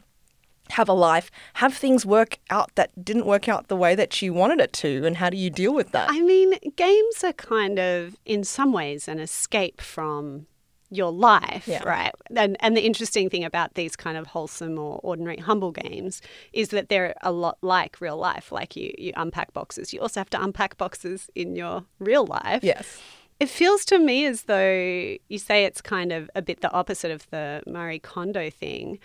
have 0.71 0.89
a 0.89 0.93
life, 0.93 1.31
have 1.55 1.75
things 1.75 2.07
work 2.07 2.39
out 2.51 2.75
that 2.77 3.05
didn't 3.05 3.27
work 3.27 3.49
out 3.49 3.69
the 3.69 3.77
way 3.77 3.95
that 3.95 4.23
you 4.23 4.33
wanted 4.33 4.61
it 4.61 4.73
to, 4.75 5.05
and 5.05 5.17
how 5.19 5.29
do 5.31 5.37
you 5.37 5.51
deal 5.51 5.75
with 5.75 5.93
that? 5.93 6.09
I 6.11 6.21
mean, 6.21 6.55
games 6.77 7.25
are 7.25 7.33
kind 7.35 7.79
of, 7.79 8.17
in 8.25 8.45
some 8.45 8.73
ways, 8.73 9.09
an 9.09 9.19
escape 9.19 9.81
from 9.81 10.47
your 10.91 11.11
life, 11.11 11.67
Yeah. 11.67 11.83
right? 11.85 12.13
And 12.37 12.57
and 12.61 12.77
the 12.77 12.83
interesting 12.83 13.31
thing 13.31 13.45
about 13.45 13.75
these 13.75 13.97
kind 13.97 14.19
of 14.19 14.27
wholesome 14.29 14.79
or 14.79 15.01
ordinary 15.03 15.39
humble 15.39 15.73
games 15.73 16.21
is 16.53 16.69
that 16.69 16.91
they're 16.91 17.15
a 17.23 17.33
lot 17.33 17.57
like 17.63 17.99
real 18.01 18.19
life. 18.19 18.53
Like 18.53 18.77
you 18.77 18.93
you 18.99 19.13
unpack 19.17 19.55
boxes. 19.55 19.93
You 19.95 20.01
also 20.01 20.21
have 20.21 20.29
to 20.31 20.43
unpack 20.43 20.77
boxes 20.77 21.31
in 21.35 21.57
your 21.57 21.85
real 21.99 22.27
life. 22.27 22.63
yes. 22.63 23.01
It 23.41 23.49
feels 23.49 23.85
to 23.87 23.99
me 23.99 24.27
as 24.27 24.43
though 24.43 25.17
you 25.29 25.39
say 25.39 25.65
it's 25.65 25.81
kind 25.81 26.13
of 26.13 26.31
a 26.35 26.43
bit 26.43 26.61
the 26.61 26.71
opposite 26.73 27.11
of 27.11 27.29
the 27.31 27.63
Marie 27.67 27.99
Kondo 27.99 28.51
thing, 28.51 28.99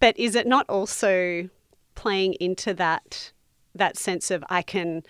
but 0.00 0.18
is 0.18 0.34
it 0.34 0.46
not 0.46 0.66
also 0.68 1.48
playing 1.94 2.34
into 2.34 2.74
that 2.74 3.32
that 3.74 3.96
sense 3.96 4.30
of 4.30 4.44
I 4.48 4.62
can 4.62 5.02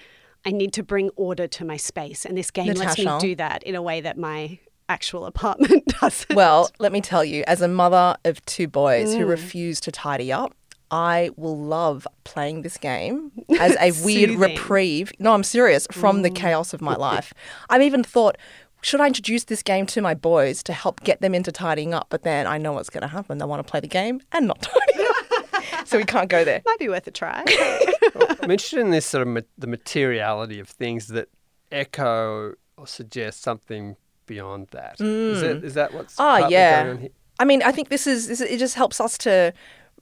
I 0.44 0.50
need 0.50 0.72
to 0.74 0.82
bring 0.82 1.10
order 1.16 1.46
to 1.48 1.64
my 1.64 1.76
space 1.76 2.24
and 2.24 2.36
this 2.36 2.50
game 2.50 2.72
lets 2.74 2.98
me 2.98 3.10
do 3.18 3.34
that 3.36 3.62
in 3.64 3.74
a 3.74 3.82
way 3.82 4.00
that 4.00 4.16
my 4.16 4.58
actual 4.88 5.26
apartment 5.26 5.84
doesn't. 6.00 6.36
Well, 6.36 6.70
let 6.78 6.92
me 6.92 7.00
tell 7.00 7.24
you, 7.24 7.42
as 7.48 7.60
a 7.60 7.66
mother 7.66 8.16
of 8.24 8.44
two 8.46 8.68
boys 8.68 9.14
Mm. 9.14 9.18
who 9.18 9.26
refuse 9.26 9.80
to 9.80 9.90
tidy 9.90 10.32
up, 10.32 10.54
I 10.92 11.30
will 11.36 11.58
love 11.58 12.06
playing 12.22 12.62
this 12.62 12.76
game 12.76 13.32
as 13.58 13.76
a 13.80 13.90
weird 14.04 14.30
reprieve. 14.38 15.10
No, 15.18 15.32
I'm 15.32 15.42
serious, 15.42 15.88
from 15.90 16.22
the 16.22 16.30
chaos 16.30 16.72
of 16.72 16.80
my 16.80 16.94
life. 17.08 17.34
I've 17.68 17.82
even 17.82 18.04
thought, 18.04 18.36
should 18.82 19.00
I 19.00 19.06
introduce 19.08 19.44
this 19.44 19.62
game 19.62 19.86
to 19.86 20.00
my 20.00 20.14
boys 20.14 20.62
to 20.64 20.72
help 20.72 21.02
get 21.02 21.20
them 21.20 21.34
into 21.34 21.50
tidying 21.50 21.94
up? 21.94 22.06
But 22.08 22.22
then 22.22 22.46
I 22.46 22.58
know 22.58 22.72
what's 22.72 22.90
going 22.90 23.02
to 23.02 23.08
happen. 23.08 23.38
They 23.38 23.44
want 23.44 23.66
to 23.66 23.70
play 23.70 23.80
the 23.80 23.88
game 23.88 24.20
and 24.32 24.46
not 24.46 24.62
tidy 24.62 25.06
up. 25.08 25.86
so 25.86 25.98
we 25.98 26.04
can't 26.04 26.28
go 26.28 26.44
there. 26.44 26.62
might 26.64 26.78
be 26.78 26.88
worth 26.88 27.06
a 27.06 27.10
try. 27.10 27.44
I'm 28.42 28.50
interested 28.50 28.80
in 28.80 28.90
this 28.90 29.06
sort 29.06 29.22
of 29.22 29.28
ma- 29.28 29.40
the 29.58 29.66
materiality 29.66 30.60
of 30.60 30.68
things 30.68 31.08
that 31.08 31.28
echo 31.72 32.54
or 32.76 32.86
suggest 32.86 33.42
something 33.42 33.96
beyond 34.26 34.68
that. 34.72 35.00
Is 35.00 35.38
mm. 35.38 35.40
that 35.40 35.64
is 35.64 35.74
that 35.74 35.92
what's 35.94 36.14
Oh, 36.14 36.24
partly 36.24 36.52
yeah. 36.52 36.82
going 36.84 36.96
on 36.96 37.02
here? 37.02 37.10
I 37.38 37.44
mean, 37.44 37.62
I 37.62 37.72
think 37.72 37.88
this 37.88 38.06
is, 38.06 38.28
this, 38.28 38.40
it 38.40 38.58
just 38.58 38.76
helps 38.76 39.00
us 39.00 39.18
to 39.18 39.52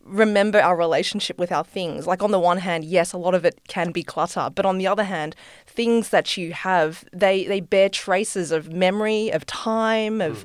remember 0.05 0.61
our 0.61 0.77
relationship 0.77 1.39
with 1.39 1.51
our 1.51 1.65
things. 1.65 2.07
Like 2.07 2.23
on 2.23 2.31
the 2.31 2.39
one 2.39 2.59
hand, 2.59 2.85
yes, 2.85 3.13
a 3.13 3.19
lot 3.19 3.35
of 3.35 3.45
it 3.45 3.61
can 3.69 3.91
be 3.91 4.03
clutter, 4.03 4.51
but 4.55 4.67
on 4.67 4.79
the 4.79 4.87
other 4.87 5.05
hand, 5.05 5.35
things 5.67 6.11
that 6.11 6.37
you 6.37 6.53
have, 6.53 7.05
they 7.13 7.45
they 7.45 7.61
bear 7.61 7.89
traces 7.89 8.53
of 8.53 8.73
memory, 8.73 9.31
of 9.31 9.47
time, 9.47 10.21
of 10.21 10.45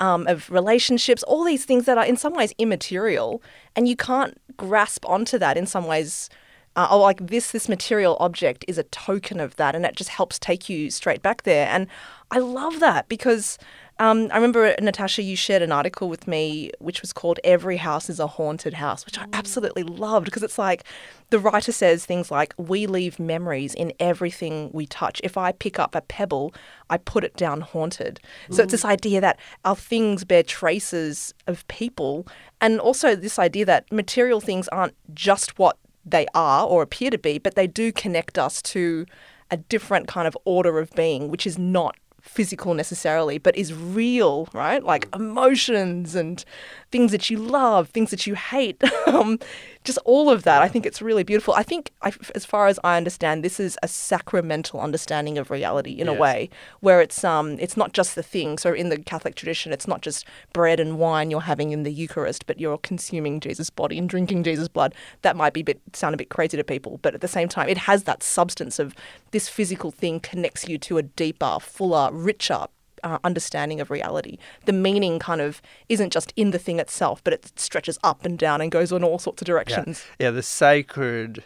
um, 0.00 0.26
of 0.26 0.50
relationships, 0.50 1.22
all 1.24 1.44
these 1.44 1.64
things 1.64 1.84
that 1.84 1.98
are 1.98 2.06
in 2.06 2.16
some 2.16 2.34
ways 2.34 2.54
immaterial, 2.58 3.42
and 3.76 3.86
you 3.86 3.96
can't 3.96 4.40
grasp 4.56 5.06
onto 5.06 5.38
that 5.38 5.56
in 5.56 5.66
some 5.66 5.86
ways. 5.86 6.30
Uh, 6.76 6.86
oh, 6.88 7.00
like 7.00 7.26
this, 7.26 7.50
this 7.50 7.68
material 7.68 8.16
object 8.20 8.64
is 8.68 8.78
a 8.78 8.84
token 8.84 9.40
of 9.40 9.56
that, 9.56 9.74
and 9.74 9.84
it 9.84 9.96
just 9.96 10.10
helps 10.10 10.38
take 10.38 10.68
you 10.68 10.88
straight 10.88 11.20
back 11.20 11.42
there. 11.42 11.66
And 11.68 11.88
I 12.30 12.38
love 12.38 12.78
that 12.78 13.08
because 13.08 13.58
um, 14.00 14.28
I 14.32 14.36
remember, 14.36 14.74
Natasha, 14.80 15.22
you 15.22 15.36
shared 15.36 15.60
an 15.60 15.72
article 15.72 16.08
with 16.08 16.26
me 16.26 16.70
which 16.78 17.02
was 17.02 17.12
called 17.12 17.38
Every 17.44 17.76
House 17.76 18.08
is 18.08 18.18
a 18.18 18.26
Haunted 18.26 18.72
House, 18.72 19.04
which 19.04 19.18
I 19.18 19.26
absolutely 19.34 19.82
loved 19.82 20.24
because 20.24 20.42
it's 20.42 20.58
like 20.58 20.84
the 21.28 21.38
writer 21.38 21.70
says 21.70 22.06
things 22.06 22.30
like, 22.30 22.54
We 22.56 22.86
leave 22.86 23.20
memories 23.20 23.74
in 23.74 23.92
everything 24.00 24.70
we 24.72 24.86
touch. 24.86 25.20
If 25.22 25.36
I 25.36 25.52
pick 25.52 25.78
up 25.78 25.94
a 25.94 26.00
pebble, 26.00 26.54
I 26.88 26.96
put 26.96 27.24
it 27.24 27.36
down 27.36 27.60
haunted. 27.60 28.20
So 28.50 28.62
it's 28.62 28.72
this 28.72 28.86
idea 28.86 29.20
that 29.20 29.38
our 29.66 29.76
things 29.76 30.24
bear 30.24 30.42
traces 30.42 31.34
of 31.46 31.68
people, 31.68 32.26
and 32.58 32.80
also 32.80 33.14
this 33.14 33.38
idea 33.38 33.66
that 33.66 33.92
material 33.92 34.40
things 34.40 34.66
aren't 34.68 34.94
just 35.14 35.58
what 35.58 35.76
they 36.06 36.26
are 36.34 36.66
or 36.66 36.80
appear 36.80 37.10
to 37.10 37.18
be, 37.18 37.38
but 37.38 37.54
they 37.54 37.66
do 37.66 37.92
connect 37.92 38.38
us 38.38 38.62
to 38.62 39.04
a 39.50 39.58
different 39.58 40.08
kind 40.08 40.26
of 40.26 40.38
order 40.46 40.78
of 40.78 40.90
being, 40.92 41.28
which 41.28 41.46
is 41.46 41.58
not 41.58 41.96
physical 42.22 42.74
necessarily, 42.74 43.38
but 43.38 43.56
is 43.56 43.72
real, 43.72 44.48
right? 44.52 44.82
Like 44.82 45.10
mm. 45.10 45.20
emotions 45.20 46.14
and 46.14 46.44
things 46.90 47.12
that 47.12 47.30
you 47.30 47.38
love, 47.38 47.88
things 47.90 48.10
that 48.10 48.26
you 48.26 48.34
hate, 48.34 48.82
um, 49.06 49.38
just 49.84 49.98
all 50.04 50.28
of 50.28 50.42
that. 50.42 50.60
I 50.60 50.68
think 50.68 50.84
it's 50.84 51.00
really 51.00 51.22
beautiful. 51.22 51.54
I 51.54 51.62
think, 51.62 51.92
I, 52.02 52.12
as 52.34 52.44
far 52.44 52.66
as 52.66 52.78
I 52.84 52.96
understand, 52.96 53.44
this 53.44 53.58
is 53.58 53.78
a 53.82 53.88
sacramental 53.88 54.80
understanding 54.80 55.38
of 55.38 55.50
reality 55.50 55.92
in 55.92 56.08
a 56.08 56.12
way, 56.12 56.50
where 56.80 57.00
it's 57.00 57.24
um, 57.24 57.56
it's 57.58 57.76
not 57.76 57.92
just 57.92 58.14
the 58.14 58.22
thing. 58.22 58.58
So 58.58 58.72
in 58.72 58.88
the 58.88 58.98
Catholic 58.98 59.36
tradition, 59.36 59.72
it's 59.72 59.88
not 59.88 60.02
just 60.02 60.26
bread 60.52 60.80
and 60.80 60.98
wine 60.98 61.30
you're 61.30 61.40
having 61.40 61.70
in 61.70 61.82
the 61.82 61.92
Eucharist, 61.92 62.46
but 62.46 62.60
you're 62.60 62.78
consuming 62.78 63.40
Jesus' 63.40 63.70
body 63.70 63.98
and 63.98 64.08
drinking 64.08 64.44
Jesus' 64.44 64.68
blood. 64.68 64.94
That 65.22 65.36
might 65.36 65.52
be 65.52 65.60
a 65.60 65.64
bit 65.64 65.80
sound 65.92 66.14
a 66.14 66.18
bit 66.18 66.28
crazy 66.28 66.56
to 66.56 66.64
people, 66.64 66.98
but 67.02 67.14
at 67.14 67.20
the 67.20 67.28
same 67.28 67.48
time, 67.48 67.68
it 67.68 67.78
has 67.78 68.04
that 68.04 68.22
substance 68.22 68.78
of 68.78 68.94
this 69.30 69.48
physical 69.48 69.90
thing 69.90 70.20
connects 70.20 70.68
you 70.68 70.76
to 70.78 70.98
a 70.98 71.02
deeper, 71.02 71.58
fuller, 71.60 72.10
richer 72.12 72.66
uh, 73.02 73.18
understanding 73.24 73.80
of 73.80 73.90
reality. 73.90 74.38
The 74.66 74.72
meaning 74.72 75.18
kind 75.18 75.40
of 75.40 75.60
isn't 75.88 76.12
just 76.12 76.32
in 76.36 76.50
the 76.50 76.58
thing 76.58 76.78
itself, 76.80 77.22
but 77.24 77.32
it 77.32 77.52
stretches 77.58 77.98
up 78.04 78.24
and 78.24 78.38
down 78.38 78.60
and 78.60 78.70
goes 78.70 78.92
in 78.92 79.04
all 79.04 79.18
sorts 79.18 79.42
of 79.42 79.48
Yeah, 79.48 79.52
directions. 79.54 80.04
yeah 80.18 80.30
the 80.30 80.42
sacred 80.42 81.44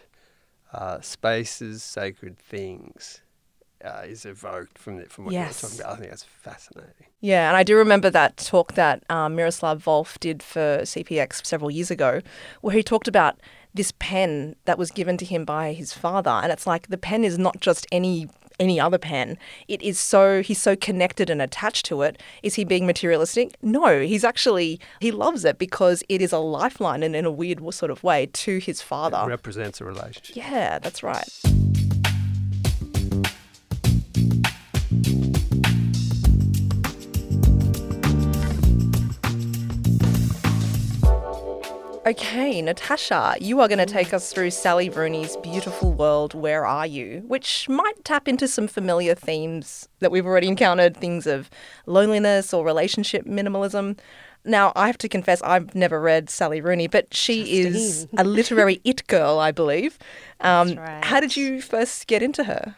uh, 0.73 0.99
spaces, 1.01 1.83
sacred 1.83 2.37
things 2.37 3.21
uh, 3.83 4.01
is 4.05 4.25
evoked 4.25 4.77
from 4.77 4.97
the, 4.97 5.05
from 5.05 5.25
what 5.25 5.33
Yes. 5.33 5.61
you're 5.61 5.69
talking 5.69 5.81
about. 5.85 5.93
I 5.93 5.99
think 5.99 6.09
that's 6.09 6.23
fascinating. 6.23 7.05
Yeah, 7.21 7.47
and 7.47 7.55
I 7.57 7.63
do 7.63 7.75
remember 7.77 8.09
that 8.09 8.37
talk 8.37 8.73
that 8.73 9.03
um, 9.09 9.35
Miroslav 9.35 9.83
Volf 9.83 10.19
did 10.19 10.41
for 10.43 10.79
CPX 10.83 11.45
several 11.45 11.71
years 11.71 11.91
ago, 11.91 12.21
where 12.61 12.75
he 12.75 12.83
talked 12.83 13.07
about 13.07 13.39
this 13.73 13.93
pen 13.99 14.55
that 14.65 14.77
was 14.77 14.89
given 14.91 15.17
to 15.17 15.25
him 15.25 15.43
by 15.45 15.73
his 15.73 15.93
father, 15.93 16.29
and 16.31 16.51
it's 16.51 16.65
like 16.65 16.87
the 16.87 16.97
pen 16.97 17.23
is 17.23 17.37
not 17.37 17.59
just 17.59 17.85
any 17.91 18.27
any 18.59 18.79
other 18.79 18.97
pen. 18.97 19.37
It 19.67 19.81
is 19.81 19.99
so 19.99 20.41
he's 20.41 20.61
so 20.61 20.75
connected 20.75 21.29
and 21.29 21.41
attached 21.41 21.85
to 21.87 22.01
it. 22.01 22.21
Is 22.43 22.55
he 22.55 22.63
being 22.63 22.85
materialistic? 22.85 23.55
No, 23.61 24.01
he's 24.01 24.23
actually 24.23 24.79
he 24.99 25.11
loves 25.11 25.45
it 25.45 25.57
because 25.57 26.03
it 26.09 26.21
is 26.21 26.31
a 26.31 26.39
lifeline 26.39 27.03
and 27.03 27.15
in 27.15 27.25
a 27.25 27.31
weird 27.31 27.61
sort 27.73 27.91
of 27.91 28.03
way 28.03 28.27
to 28.27 28.57
his 28.59 28.81
father. 28.81 29.17
It 29.23 29.27
represents 29.27 29.81
a 29.81 29.85
relationship. 29.85 30.35
Yeah, 30.35 30.79
that's 30.79 31.03
right. 31.03 31.27
Okay, 42.07 42.61
Natasha, 42.61 43.35
you 43.41 43.61
are 43.61 43.67
going 43.67 43.79
to 43.79 43.85
take 43.87 44.13
us 44.13 44.31
through 44.31 44.51
Sally 44.51 44.89
Rooney's 44.89 45.37
beautiful 45.37 45.91
world, 45.91 46.35
Where 46.35 46.63
Are 46.63 46.85
You? 46.85 47.23
which 47.25 47.67
might 47.67 48.03
tap 48.03 48.27
into 48.27 48.47
some 48.47 48.67
familiar 48.67 49.15
themes 49.15 49.89
that 50.01 50.11
we've 50.11 50.25
already 50.27 50.47
encountered 50.47 50.95
things 50.95 51.25
of 51.25 51.49
loneliness 51.87 52.53
or 52.53 52.63
relationship 52.63 53.25
minimalism. 53.25 53.97
Now, 54.43 54.71
I 54.75 54.85
have 54.85 54.99
to 54.99 55.09
confess, 55.09 55.41
I've 55.41 55.73
never 55.73 55.99
read 55.99 56.29
Sally 56.29 56.61
Rooney, 56.61 56.85
but 56.85 57.11
she 57.11 57.61
is 57.61 58.07
a 58.15 58.23
literary 58.23 58.81
it 58.83 59.07
girl, 59.07 59.39
I 59.39 59.51
believe. 59.51 59.97
Um, 60.41 60.75
right. 60.75 61.03
How 61.03 61.19
did 61.19 61.35
you 61.35 61.59
first 61.59 62.05
get 62.05 62.21
into 62.21 62.43
her? 62.43 62.75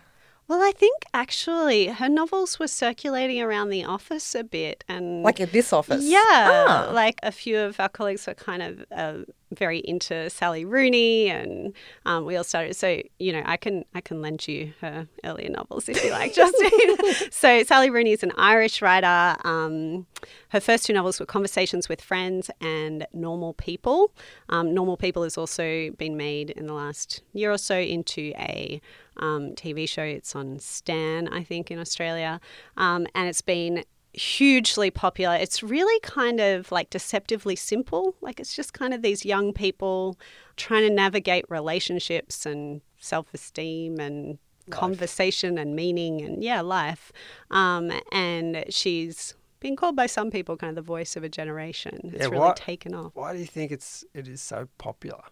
Well, 0.48 0.62
I 0.64 0.72
think 0.72 1.04
actually 1.14 1.88
her 1.88 2.08
novels 2.08 2.58
were 2.58 2.68
circulating 2.70 3.42
around 3.42 3.70
the 3.70 3.84
office 3.84 4.34
a 4.34 4.44
bit, 4.46 4.84
and 4.88 5.22
Like 5.24 5.42
at 5.42 5.52
this 5.52 5.74
office? 5.74 6.04
Yeah, 6.06 6.20
Ah. 6.24 6.90
like 6.94 7.20
a 7.22 7.32
few 7.34 7.60
of 7.60 7.80
our 7.80 7.90
colleagues 7.90 8.28
were 8.28 8.34
kind 8.34 8.62
of 8.64 8.86
uh, 8.92 9.24
very 9.54 9.80
into 9.80 10.30
Sally 10.30 10.66
Rooney, 10.66 11.30
and 11.30 11.74
um, 12.06 12.26
we 12.26 12.36
all 12.36 12.44
started. 12.44 12.76
So 12.76 13.02
you 13.20 13.32
know, 13.32 13.44
I 13.46 13.58
can 13.58 13.86
I 13.94 14.02
can 14.02 14.22
lend 14.22 14.48
you 14.48 14.74
her 14.82 15.08
earlier 15.24 15.50
novels 15.50 15.88
if 15.90 16.04
you 16.04 16.12
like, 16.12 16.34
Justine. 16.34 17.32
so 17.32 17.64
Sally 17.64 17.90
Rooney 17.90 18.12
is 18.12 18.24
an 18.24 18.34
Irish 18.38 18.82
writer. 18.82 19.38
Um, 19.48 20.06
her 20.50 20.60
first 20.60 20.86
two 20.86 20.94
novels 20.94 21.20
were 21.20 21.26
Conversations 21.26 21.90
with 21.90 22.02
Friends 22.02 22.50
and 22.62 23.06
Normal 23.14 23.54
People. 23.54 24.12
Um, 24.50 24.74
Normal 24.74 24.98
People 24.98 25.24
has 25.24 25.38
also 25.38 25.92
been 25.92 26.18
made 26.18 26.52
in 26.52 26.68
the 26.68 26.74
last 26.74 27.22
year 27.34 27.52
or 27.52 27.58
so 27.58 27.78
into 27.78 28.34
a 28.38 28.82
um, 29.18 29.54
TV 29.56 29.88
show. 29.88 30.04
It's 30.04 30.36
on 30.36 30.60
Stan, 30.60 31.28
I 31.28 31.44
think, 31.44 31.72
in 31.72 31.80
Australia, 31.80 32.40
um, 32.76 33.08
and 33.16 33.28
it's 33.28 33.42
been 33.42 33.84
hugely 34.17 34.89
popular. 34.91 35.36
It's 35.36 35.62
really 35.63 35.99
kind 36.01 36.39
of 36.39 36.71
like 36.71 36.89
deceptively 36.89 37.56
simple. 37.56 38.15
Like 38.21 38.39
it's 38.39 38.56
just 38.56 38.73
kind 38.73 38.93
of 38.93 39.01
these 39.01 39.25
young 39.25 39.53
people 39.53 40.17
trying 40.56 40.84
to 40.88 40.93
navigate 40.93 41.45
relationships 41.49 42.45
and 42.45 42.82
self 42.99 43.34
esteem 43.34 43.99
and 43.99 44.39
conversation 44.69 45.58
and 45.58 45.75
meaning 45.75 46.21
and 46.21 46.43
yeah, 46.43 46.62
life. 46.62 47.12
Um, 47.51 47.91
and 48.12 48.65
she's 48.69 49.34
been 49.60 49.75
called 49.75 49.95
by 49.95 50.06
some 50.08 50.30
people 50.30 50.58
kind 50.58 50.69
of 50.71 50.75
the 50.75 50.82
voice 50.88 51.15
of 51.15 51.23
a 51.23 51.30
generation. 51.30 52.12
It's 52.13 52.23
Yeah, 52.23 52.25
really 52.25 52.39
what- 52.39 52.58
taken 52.58 52.93
off. 52.93 53.12
Why 53.15 53.34
do 53.34 53.39
you 53.39 53.45
think 53.45 53.71
it's 53.71 54.03
it 54.13 54.27
is 54.27 54.41
so 54.41 54.67
popular? 54.77 55.23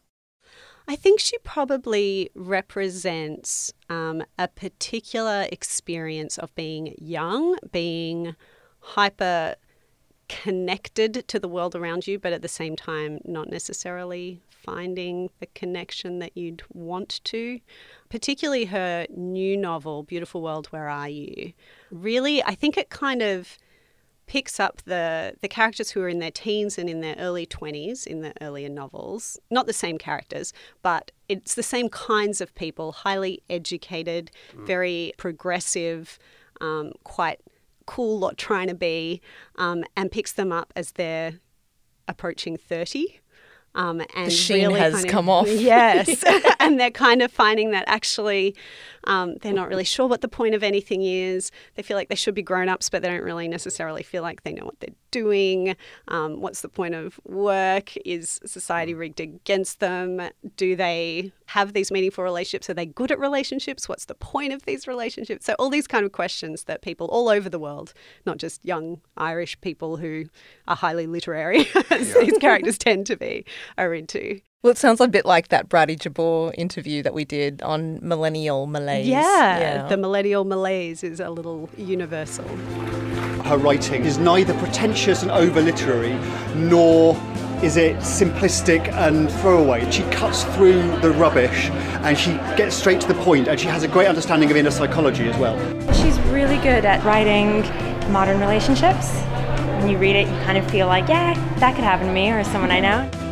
I 0.88 0.96
think 0.96 1.20
she 1.20 1.38
probably 1.40 2.30
represents 2.36 3.74
um, 3.90 4.24
a 4.38 4.48
particular 4.48 5.48
experience 5.52 6.38
of 6.38 6.54
being 6.54 6.94
young, 7.00 7.58
being 7.72 8.36
hyper 8.86 9.56
connected 10.28 11.28
to 11.28 11.40
the 11.40 11.48
world 11.48 11.76
around 11.76 12.08
you, 12.08 12.18
but 12.20 12.34
at 12.34 12.42
the 12.42 12.48
same 12.48 12.76
time, 12.76 13.20
not 13.26 13.50
necessarily 13.50 14.42
finding 14.50 15.30
the 15.40 15.46
connection 15.48 16.20
that 16.20 16.36
you'd 16.36 16.64
want 16.74 17.22
to. 17.24 17.60
Particularly 18.10 18.66
her 18.66 19.06
new 19.16 19.56
novel, 19.58 20.04
Beautiful 20.04 20.42
World, 20.42 20.68
Where 20.68 20.90
Are 20.90 21.10
You? 21.10 21.54
Really, 21.92 22.44
I 22.44 22.56
think 22.56 22.78
it 22.78 22.90
kind 22.90 23.22
of 23.22 23.58
picks 24.28 24.60
up 24.60 24.82
the 24.86 25.36
the 25.42 25.48
characters 25.48 25.92
who 25.92 26.02
are 26.02 26.10
in 26.10 26.18
their 26.18 26.32
teens 26.32 26.80
and 26.80 26.90
in 26.90 27.00
their 27.02 27.16
early 27.20 27.46
20s 27.46 28.08
in 28.08 28.22
the 28.22 28.34
earlier 28.42 28.68
novels 28.68 29.40
not 29.52 29.68
the 29.68 29.74
same 29.74 30.00
characters 30.00 30.52
but 30.82 31.12
it's 31.30 31.54
the 31.54 31.62
same 31.62 31.90
kinds 31.90 32.42
of 32.42 32.56
people 32.56 32.92
highly 32.92 33.40
educated 33.52 34.32
very 34.66 35.14
progressive 35.18 36.18
um, 36.60 36.92
quite 37.04 37.40
cool 37.86 38.20
lot 38.20 38.38
trying 38.38 38.68
to 38.68 38.76
be 38.76 39.22
um, 39.58 39.84
and 39.96 40.12
picks 40.12 40.34
them 40.34 40.52
up 40.52 40.74
as 40.76 40.94
they're 40.94 41.40
approaching 42.08 42.58
30 42.58 43.20
um, 43.76 44.02
and 44.16 44.32
sheen 44.32 44.68
really 44.68 44.80
has 44.80 44.94
kind 44.94 45.06
of- 45.06 45.12
come 45.12 45.30
off. 45.30 45.48
Yes, 45.66 46.24
and 46.60 46.80
they're 46.80 46.92
kind 46.92 47.22
of 47.22 47.32
finding 47.32 47.72
that 47.72 47.84
actually 47.88 48.56
um, 49.06 49.36
they're 49.42 49.54
not 49.54 49.70
really 49.70 49.84
sure 49.84 50.08
what 50.08 50.22
the 50.22 50.28
point 50.28 50.56
of 50.56 50.64
anything 50.64 51.04
is. 51.04 51.52
They 51.76 51.84
feel 51.84 51.96
like 51.96 52.10
they 52.10 52.16
should 52.16 52.36
be 52.36 52.42
grown 52.42 52.70
ups, 52.70 52.90
but 52.90 53.02
they 53.02 53.08
don't 53.08 53.24
really 53.24 53.48
necessarily 53.48 54.04
feel 54.04 54.24
like 54.24 54.44
they 54.44 54.54
know 54.54 54.66
what 54.66 54.80
they're 54.80 54.96
doing. 55.12 55.76
Um, 56.08 56.42
what's 56.42 56.62
the 56.62 56.70
point 56.70 56.96
of 56.96 57.20
work? 57.26 57.96
Is 57.98 58.40
society 58.46 58.94
rigged 58.94 59.20
against 59.20 59.80
them? 59.80 60.22
Do 60.58 60.76
they 60.76 61.32
have 61.48 61.74
these 61.74 61.92
meaningful 61.92 62.24
relationships? 62.24 62.70
Are 62.70 62.74
they 62.74 62.88
good 62.88 63.12
at 63.12 63.20
relationships? 63.20 63.88
What's 63.88 64.06
the 64.06 64.16
point 64.16 64.54
of 64.54 64.66
these 64.66 64.88
relationships? 64.88 65.46
So 65.46 65.54
all 65.60 65.70
these 65.70 65.88
kind 65.88 66.06
of 66.06 66.12
questions 66.12 66.64
that 66.64 66.82
people 66.82 67.08
all 67.08 67.30
over 67.30 67.50
the 67.50 67.60
world, 67.60 67.94
not 68.26 68.38
just 68.38 68.66
young 68.66 69.02
Irish 69.18 69.60
people 69.62 69.98
who 69.98 70.26
are 70.68 70.76
highly 70.76 71.06
literary, 71.06 71.68
as 71.92 72.14
these 72.16 72.38
characters 72.40 72.78
tend 72.78 73.06
to 73.08 73.16
be, 73.16 73.46
are 73.78 73.94
into. 73.94 74.42
Well, 74.66 74.72
it 74.72 74.80
sounds 74.80 75.00
a 75.00 75.08
bit 75.08 75.26
like 75.26 75.50
that 75.50 75.70
Brady 75.70 75.96
Jabor 75.96 76.52
interview 76.58 77.04
that 77.04 77.14
we 77.14 77.24
did 77.24 77.62
on 77.62 78.00
millennial 78.02 78.66
malaise. 78.66 79.06
Yeah, 79.06 79.88
the 79.88 79.96
millennial 79.96 80.44
malaise 80.44 81.04
is 81.04 81.20
a 81.20 81.30
little 81.30 81.70
universal. 81.78 82.48
Her 83.46 83.58
writing 83.58 84.06
is 84.06 84.18
neither 84.18 84.56
pretentious 84.56 85.22
and 85.22 85.30
over 85.30 85.62
literary, 85.62 86.16
nor 86.56 87.16
is 87.62 87.78
it 87.78 87.98
simplistic 87.98 88.92
and 88.94 89.32
throwaway. 89.34 89.90
She 89.92 90.02
cuts 90.10 90.44
through 90.56 90.82
the 91.02 91.12
rubbish 91.12 91.70
and 92.02 92.18
she 92.18 92.32
gets 92.58 92.76
straight 92.76 93.00
to 93.02 93.08
the 93.08 93.14
point, 93.24 93.48
and 93.48 93.60
she 93.60 93.68
has 93.68 93.84
a 93.84 93.88
great 93.88 94.08
understanding 94.08 94.50
of 94.50 94.58
inner 94.58 94.72
psychology 94.72 95.30
as 95.30 95.38
well. 95.38 95.56
She's 95.94 96.20
really 96.32 96.58
good 96.58 96.86
at 96.86 97.04
writing 97.04 97.62
modern 98.12 98.40
relationships. 98.40 99.12
When 99.80 99.90
you 99.90 100.00
read 100.00 100.16
it, 100.16 100.28
you 100.28 100.34
kind 100.44 100.58
of 100.58 100.70
feel 100.72 100.88
like, 100.88 101.08
yeah, 101.08 101.36
that 101.60 101.76
could 101.76 101.84
happen 101.84 102.08
to 102.08 102.14
me 102.14 102.32
or 102.32 102.44
someone 102.44 102.72
I 102.72 102.80
know. 102.80 103.25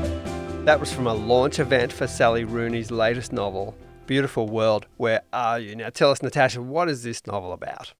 That 0.65 0.80
was 0.80 0.93
from 0.93 1.08
a 1.08 1.13
launch 1.13 1.60
event 1.60 1.91
for 1.91 2.08
Sally 2.08 2.45
Rooney's 2.45 2.89
latest 2.89 3.34
novel, 3.34 3.76
Beautiful 4.08 4.47
World, 4.47 4.86
Where 4.95 5.21
Are 5.34 5.60
You? 5.60 5.76
Now 5.76 5.89
tell 5.89 6.10
us, 6.10 6.23
Natasha, 6.23 6.62
what 6.62 6.88
is 6.88 7.04
this 7.04 7.28
novel 7.28 7.52
about? 7.52 7.93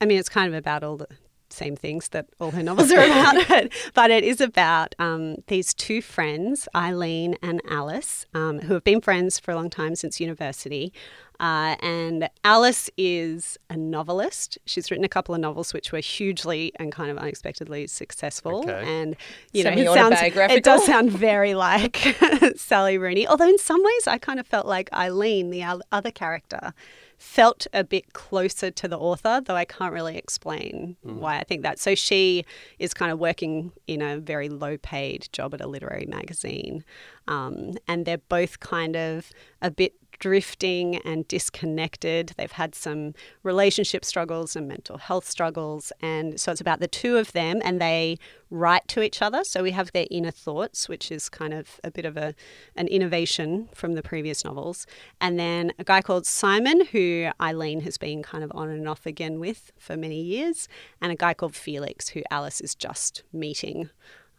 I 0.00 0.06
mean, 0.06 0.18
it's 0.18 0.28
kind 0.28 0.52
of 0.52 0.58
about 0.58 0.82
all 0.82 0.96
the 0.96 1.06
same 1.50 1.76
things 1.76 2.08
that 2.08 2.26
all 2.40 2.50
her 2.52 2.62
novels 2.62 2.90
are 2.92 3.04
about, 3.04 3.36
but, 3.48 3.72
but 3.94 4.10
it 4.10 4.24
is 4.24 4.40
about 4.40 4.94
um, 4.98 5.36
these 5.46 5.74
two 5.74 6.02
friends, 6.02 6.68
Eileen 6.74 7.36
and 7.42 7.60
Alice, 7.68 8.26
um, 8.34 8.60
who 8.60 8.74
have 8.74 8.84
been 8.84 9.00
friends 9.00 9.38
for 9.38 9.52
a 9.52 9.54
long 9.54 9.70
time 9.70 9.94
since 9.94 10.20
university. 10.20 10.92
Uh, 11.40 11.76
and 11.80 12.28
Alice 12.42 12.90
is 12.96 13.58
a 13.70 13.76
novelist. 13.76 14.58
She's 14.66 14.90
written 14.90 15.04
a 15.04 15.08
couple 15.08 15.34
of 15.34 15.40
novels 15.40 15.72
which 15.72 15.92
were 15.92 16.00
hugely 16.00 16.72
and 16.76 16.90
kind 16.90 17.10
of 17.10 17.18
unexpectedly 17.18 17.86
successful. 17.86 18.60
Okay. 18.60 18.82
And 18.84 19.16
you 19.52 19.62
know, 19.62 19.70
it 19.70 19.86
sounds 19.86 20.16
it 20.20 20.64
does 20.64 20.84
sound 20.84 21.12
very 21.12 21.54
like 21.54 21.96
Sally 22.56 22.98
Rooney. 22.98 23.26
Although 23.28 23.48
in 23.48 23.58
some 23.58 23.82
ways, 23.82 24.08
I 24.08 24.18
kind 24.18 24.40
of 24.40 24.48
felt 24.48 24.66
like 24.66 24.92
Eileen, 24.92 25.50
the 25.50 25.62
other 25.92 26.10
character, 26.10 26.74
felt 27.18 27.66
a 27.72 27.82
bit 27.82 28.12
closer 28.12 28.70
to 28.70 28.88
the 28.88 28.96
author, 28.96 29.42
though 29.44 29.56
I 29.56 29.64
can't 29.64 29.92
really 29.92 30.16
explain 30.16 30.96
why 31.02 31.38
I 31.38 31.44
think 31.44 31.62
that. 31.62 31.78
So 31.78 31.94
she 31.94 32.44
is 32.78 32.94
kind 32.94 33.10
of 33.10 33.18
working 33.18 33.72
in 33.86 34.00
a 34.00 34.18
very 34.18 34.48
low 34.48 34.78
paid 34.78 35.28
job 35.32 35.52
at 35.54 35.60
a 35.60 35.66
literary 35.66 36.06
magazine. 36.06 36.84
Um, 37.26 37.76
and 37.86 38.06
they're 38.06 38.18
both 38.18 38.60
kind 38.60 38.96
of 38.96 39.30
a 39.60 39.70
bit 39.70 39.94
drifting 40.18 40.96
and 40.96 41.26
disconnected. 41.28 42.32
They've 42.36 42.52
had 42.52 42.74
some 42.74 43.14
relationship 43.42 44.04
struggles 44.04 44.56
and 44.56 44.66
mental 44.66 44.98
health 44.98 45.28
struggles. 45.28 45.92
And 46.00 46.40
so 46.40 46.52
it's 46.52 46.60
about 46.60 46.80
the 46.80 46.88
two 46.88 47.16
of 47.16 47.32
them, 47.32 47.60
and 47.64 47.80
they 47.80 48.18
write 48.50 48.88
to 48.88 49.02
each 49.02 49.22
other. 49.22 49.44
So 49.44 49.62
we 49.62 49.72
have 49.72 49.92
their 49.92 50.06
inner 50.10 50.30
thoughts, 50.30 50.88
which 50.88 51.12
is 51.12 51.28
kind 51.28 51.54
of 51.54 51.80
a 51.84 51.90
bit 51.90 52.04
of 52.04 52.16
a, 52.16 52.34
an 52.76 52.88
innovation 52.88 53.68
from 53.74 53.92
the 53.94 54.02
previous 54.02 54.44
novels. 54.44 54.86
And 55.20 55.38
then 55.38 55.72
a 55.78 55.84
guy 55.84 56.02
called 56.02 56.26
Simon, 56.26 56.86
who 56.86 57.30
Eileen 57.40 57.80
has 57.82 57.98
been 57.98 58.22
kind 58.22 58.42
of 58.42 58.50
on 58.54 58.68
and 58.68 58.88
off 58.88 59.06
again 59.06 59.38
with 59.38 59.72
for 59.78 59.96
many 59.96 60.20
years, 60.20 60.68
and 61.00 61.12
a 61.12 61.16
guy 61.16 61.34
called 61.34 61.54
Felix, 61.54 62.08
who 62.08 62.22
Alice 62.30 62.60
is 62.60 62.74
just 62.74 63.22
meeting 63.32 63.90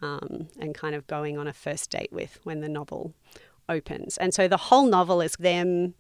um, 0.02 0.48
and 0.60 0.74
kind 0.74 0.96
of 0.96 1.08
going 1.08 1.38
on 1.38 1.48
a 1.48 1.54
first 1.54 1.90
date 1.90 2.12
with 2.12 2.40
when 2.44 2.62
the 2.62 2.70
novel 2.70 3.14
opens. 3.70 4.18
And 4.18 4.34
so 4.34 4.48
the 4.48 4.58
whole 4.58 4.86
novel 4.86 5.22
is 5.22 5.36
them 5.38 5.94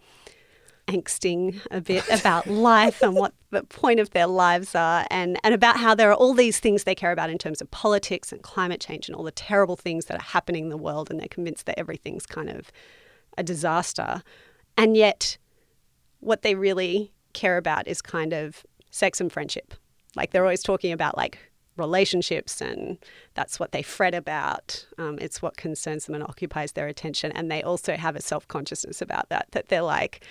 angsting 0.87 1.61
a 1.69 1.79
bit 1.79 2.03
about 2.09 2.47
life 2.47 3.01
and 3.01 3.15
what 3.15 3.33
the 3.51 3.63
point 3.63 3.99
of 3.99 4.09
their 4.09 4.27
lives 4.27 4.73
are 4.73 5.05
and, 5.11 5.39
and 5.43 5.53
about 5.53 5.77
how 5.77 5.93
there 5.93 6.09
are 6.09 6.15
all 6.15 6.33
these 6.33 6.59
things 6.59 6.83
they 6.83 6.95
care 6.95 7.11
about 7.11 7.29
in 7.29 7.37
terms 7.37 7.61
of 7.61 7.69
politics 7.69 8.31
and 8.31 8.41
climate 8.41 8.81
change 8.81 9.07
and 9.07 9.15
all 9.15 9.23
the 9.23 9.31
terrible 9.31 9.75
things 9.75 10.05
that 10.05 10.17
are 10.17 10.23
happening 10.23 10.63
in 10.63 10.69
the 10.69 10.77
world 10.77 11.11
and 11.11 11.19
they're 11.19 11.27
convinced 11.27 11.67
that 11.67 11.77
everything's 11.77 12.25
kind 12.25 12.49
of 12.49 12.71
a 13.37 13.43
disaster. 13.43 14.23
And 14.77 14.97
yet 14.97 15.37
what 16.19 16.41
they 16.41 16.55
really 16.55 17.13
care 17.33 17.57
about 17.57 17.87
is 17.87 18.01
kind 18.01 18.33
of 18.33 18.65
sex 18.89 19.21
and 19.21 19.31
friendship. 19.31 19.73
Like 20.15 20.31
they're 20.31 20.43
always 20.43 20.63
talking 20.63 20.91
about 20.91 21.15
like 21.15 21.37
relationships 21.79 22.61
and 22.61 22.97
that's 23.33 23.59
what 23.59 23.71
they 23.71 23.81
fret 23.81 24.13
about. 24.13 24.85
Um, 24.97 25.17
it's 25.19 25.41
what 25.41 25.57
concerns 25.57 26.05
them 26.05 26.15
and 26.15 26.23
occupies 26.23 26.73
their 26.73 26.87
attention. 26.87 27.31
And 27.31 27.49
they 27.49 27.63
also 27.63 27.95
have 27.95 28.15
a 28.15 28.21
self 28.21 28.47
consciousness 28.47 29.01
about 29.01 29.29
that, 29.29 29.47
that 29.51 29.69
they're 29.69 29.81
like, 29.81 30.21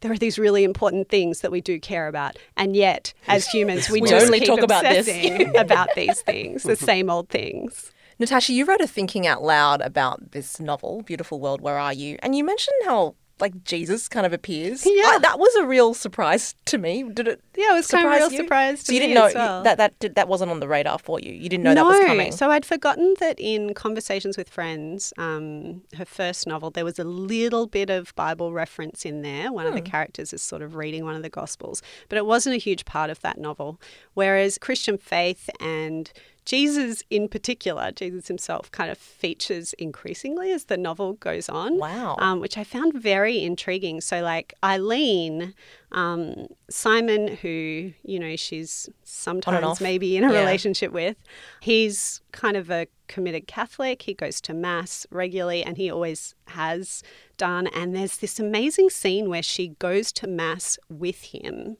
there 0.00 0.12
are 0.12 0.18
these 0.18 0.38
really 0.38 0.64
important 0.64 1.08
things 1.08 1.40
that 1.40 1.50
we 1.50 1.60
do 1.60 1.80
care 1.80 2.08
about. 2.08 2.36
And 2.56 2.76
yet, 2.76 3.14
as 3.26 3.46
humans, 3.46 3.88
we, 3.88 4.00
We 4.02 4.08
just 4.10 4.26
only 4.26 4.40
talk 4.40 4.60
about 4.60 4.82
this. 4.82 5.08
about 5.56 5.88
these 5.94 6.20
things, 6.22 6.62
the 6.62 6.76
same 6.76 7.08
old 7.08 7.28
things. 7.30 7.90
Natasha, 8.18 8.52
you 8.52 8.64
wrote 8.64 8.80
a 8.80 8.86
thinking 8.86 9.26
out 9.26 9.42
loud 9.42 9.80
about 9.80 10.32
this 10.32 10.60
novel, 10.60 11.02
Beautiful 11.02 11.40
World, 11.40 11.60
Where 11.60 11.78
Are 11.78 11.92
You? 11.92 12.16
And 12.22 12.36
you 12.36 12.44
mentioned 12.44 12.76
how 12.84 13.16
like 13.44 13.64
Jesus 13.64 14.08
kind 14.08 14.24
of 14.24 14.32
appears. 14.32 14.86
Yeah, 14.86 15.18
that 15.18 15.38
was 15.38 15.54
a 15.56 15.66
real 15.66 15.92
surprise 15.92 16.54
to 16.64 16.78
me. 16.78 17.02
Did 17.02 17.28
it? 17.28 17.40
Yeah, 17.56 17.72
it 17.72 17.74
was 17.74 17.86
kind 17.88 18.06
of 18.06 18.12
a 18.12 18.16
real 18.16 18.30
you? 18.32 18.38
surprise 18.38 18.80
to 18.80 18.86
So 18.86 18.92
you 18.94 19.00
didn't 19.00 19.14
know 19.14 19.30
well. 19.34 19.62
that 19.62 19.76
that 19.78 19.98
did, 19.98 20.14
that 20.14 20.28
wasn't 20.28 20.50
on 20.50 20.60
the 20.60 20.66
radar 20.68 20.98
for 20.98 21.20
you. 21.20 21.32
You 21.32 21.48
didn't 21.48 21.62
know 21.64 21.74
that 21.74 21.84
was 21.84 22.00
coming. 22.06 22.32
So 22.32 22.50
I'd 22.50 22.64
forgotten 22.64 23.14
that 23.20 23.36
in 23.38 23.74
Conversations 23.74 24.36
with 24.38 24.48
Friends, 24.48 25.12
um, 25.18 25.82
her 25.96 26.04
first 26.06 26.46
novel, 26.46 26.70
there 26.70 26.84
was 26.84 26.98
a 26.98 27.04
little 27.04 27.66
bit 27.66 27.90
of 27.90 28.14
Bible 28.14 28.52
reference 28.52 29.04
in 29.04 29.22
there. 29.22 29.52
One 29.52 29.66
of 29.66 29.74
the 29.74 29.80
Hmm. 29.80 29.86
characters 29.86 30.32
is 30.32 30.40
sort 30.42 30.62
of 30.62 30.74
reading 30.74 31.04
one 31.04 31.14
of 31.14 31.22
the 31.22 31.28
Gospels, 31.28 31.82
but 32.08 32.16
it 32.16 32.24
wasn't 32.26 32.54
a 32.54 32.58
huge 32.58 32.84
part 32.86 33.10
of 33.10 33.20
that 33.20 33.36
novel. 33.38 33.78
Whereas 34.14 34.58
Christian 34.58 34.96
faith 34.98 35.50
and 35.60 36.10
Jesus, 36.44 37.02
in 37.10 37.28
particular, 37.28 37.90
Jesus 37.92 38.28
himself, 38.28 38.70
kind 38.70 38.90
of 38.90 38.98
features 38.98 39.72
increasingly 39.74 40.52
as 40.52 40.64
the 40.64 40.76
novel 40.76 41.14
goes 41.14 41.48
on. 41.48 41.78
Wow. 41.78 42.16
Um, 42.18 42.40
which 42.40 42.58
I 42.58 42.64
found 42.64 42.92
very 42.94 43.42
intriguing. 43.42 44.00
So, 44.00 44.20
like 44.20 44.52
Eileen, 44.62 45.54
um, 45.92 46.46
Simon, 46.68 47.28
who, 47.36 47.92
you 48.02 48.18
know, 48.18 48.36
she's 48.36 48.88
sometimes 49.04 49.80
maybe 49.80 50.16
in 50.16 50.24
a 50.24 50.32
Yeah. 50.32 50.40
relationship 50.40 50.92
with, 50.92 51.16
he's 51.60 52.20
kind 52.32 52.56
of 52.56 52.70
a 52.70 52.88
committed 53.08 53.46
Catholic. 53.46 54.02
He 54.02 54.12
goes 54.14 54.40
to 54.42 54.52
Mass 54.54 55.06
regularly 55.10 55.62
and 55.62 55.76
he 55.76 55.90
always 55.90 56.34
has 56.48 57.02
done. 57.36 57.68
And 57.68 57.96
there's 57.96 58.18
this 58.18 58.38
amazing 58.38 58.90
scene 58.90 59.28
where 59.28 59.42
she 59.42 59.68
goes 59.78 60.12
to 60.12 60.26
Mass 60.26 60.78
with 60.90 61.22
him 61.22 61.76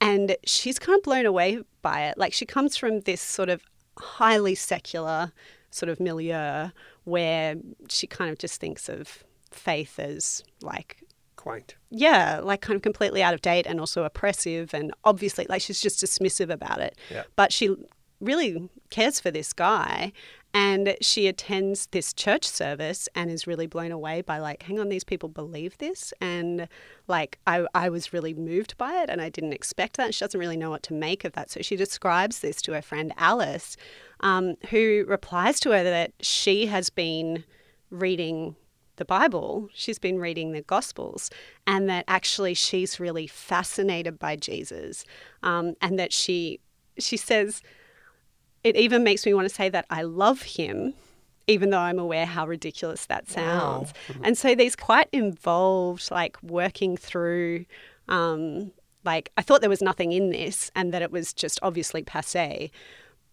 and 0.00 0.36
she's 0.44 0.78
kind 0.78 0.96
of 0.98 1.02
blown 1.02 1.26
away 1.26 1.60
by 1.82 2.02
it. 2.02 2.18
Like 2.18 2.32
she 2.32 2.44
comes 2.46 2.76
from 2.76 3.00
this 3.00 3.20
sort 3.20 3.48
of 3.48 3.62
highly 3.98 4.54
secular 4.54 5.32
sort 5.70 5.88
of 5.90 6.00
milieu 6.00 6.68
where 7.04 7.56
she 7.88 8.06
kind 8.06 8.30
of 8.30 8.38
just 8.38 8.60
thinks 8.60 8.88
of 8.88 9.24
faith 9.50 9.98
as 9.98 10.42
like 10.62 11.02
quaint. 11.36 11.76
yeah, 11.90 12.40
like 12.42 12.60
kind 12.60 12.76
of 12.76 12.82
completely 12.82 13.22
out 13.22 13.34
of 13.34 13.40
date 13.42 13.66
and 13.66 13.78
also 13.78 14.04
oppressive 14.04 14.74
and 14.74 14.92
obviously 15.04 15.46
like 15.48 15.62
she's 15.62 15.80
just 15.80 16.02
dismissive 16.02 16.50
about 16.50 16.80
it. 16.80 16.96
Yeah. 17.10 17.24
But 17.36 17.52
she 17.52 17.76
really 18.20 18.68
cares 18.90 19.20
for 19.20 19.30
this 19.30 19.52
guy 19.52 20.12
and 20.56 20.96
she 21.02 21.26
attends 21.26 21.86
this 21.88 22.14
church 22.14 22.48
service 22.48 23.10
and 23.14 23.30
is 23.30 23.46
really 23.46 23.66
blown 23.66 23.92
away 23.92 24.22
by 24.22 24.38
like 24.38 24.62
hang 24.62 24.80
on 24.80 24.88
these 24.88 25.04
people 25.04 25.28
believe 25.28 25.76
this. 25.76 26.14
And 26.18 26.66
like 27.08 27.38
I, 27.46 27.66
I 27.74 27.90
was 27.90 28.14
really 28.14 28.32
moved 28.32 28.78
by 28.78 29.02
it 29.02 29.10
and 29.10 29.20
i 29.20 29.28
didn't 29.28 29.52
expect 29.52 29.98
that. 29.98 30.14
She 30.14 30.24
doesn't 30.24 30.40
really 30.40 30.56
know 30.56 30.70
what 30.70 30.82
to 30.84 30.94
make 30.94 31.26
of 31.26 31.34
that. 31.34 31.50
So 31.50 31.60
she 31.60 31.76
describes 31.76 32.38
this 32.38 32.62
to 32.62 32.72
her 32.72 32.80
friend 32.80 33.12
alice 33.18 33.76
um, 34.20 34.54
who 34.70 35.04
replies 35.06 35.60
to 35.60 35.72
her 35.72 35.84
that 35.84 36.12
she 36.20 36.64
has 36.66 36.88
been 36.88 37.44
reading 37.90 38.56
the 38.96 39.04
bible. 39.04 39.68
She's 39.74 39.98
been 39.98 40.18
reading 40.18 40.52
the 40.52 40.62
gospels 40.62 41.28
and 41.66 41.86
that 41.90 42.06
actually 42.08 42.54
she's 42.54 42.98
really 42.98 43.26
fascinated 43.26 44.18
by 44.18 44.36
jesus 44.36 45.04
um, 45.42 45.74
and 45.82 45.98
that 45.98 46.14
she 46.14 46.60
she 46.98 47.18
says 47.18 47.60
it 48.66 48.76
even 48.76 49.04
makes 49.04 49.24
me 49.24 49.32
want 49.32 49.48
to 49.48 49.54
say 49.54 49.68
that 49.68 49.86
I 49.90 50.02
love 50.02 50.42
him, 50.42 50.92
even 51.46 51.70
though 51.70 51.78
I'm 51.78 52.00
aware 52.00 52.26
how 52.26 52.46
ridiculous 52.48 53.06
that 53.06 53.28
sounds. 53.28 53.94
Mm-hmm. 54.08 54.24
And 54.24 54.36
so 54.36 54.56
these 54.56 54.74
quite 54.74 55.08
involved, 55.12 56.10
like 56.10 56.36
working 56.42 56.96
through, 56.96 57.66
um, 58.08 58.72
like 59.04 59.30
I 59.36 59.42
thought 59.42 59.60
there 59.60 59.70
was 59.70 59.82
nothing 59.82 60.10
in 60.10 60.30
this 60.30 60.72
and 60.74 60.92
that 60.92 61.00
it 61.00 61.12
was 61.12 61.32
just 61.32 61.60
obviously 61.62 62.02
passe. 62.02 62.72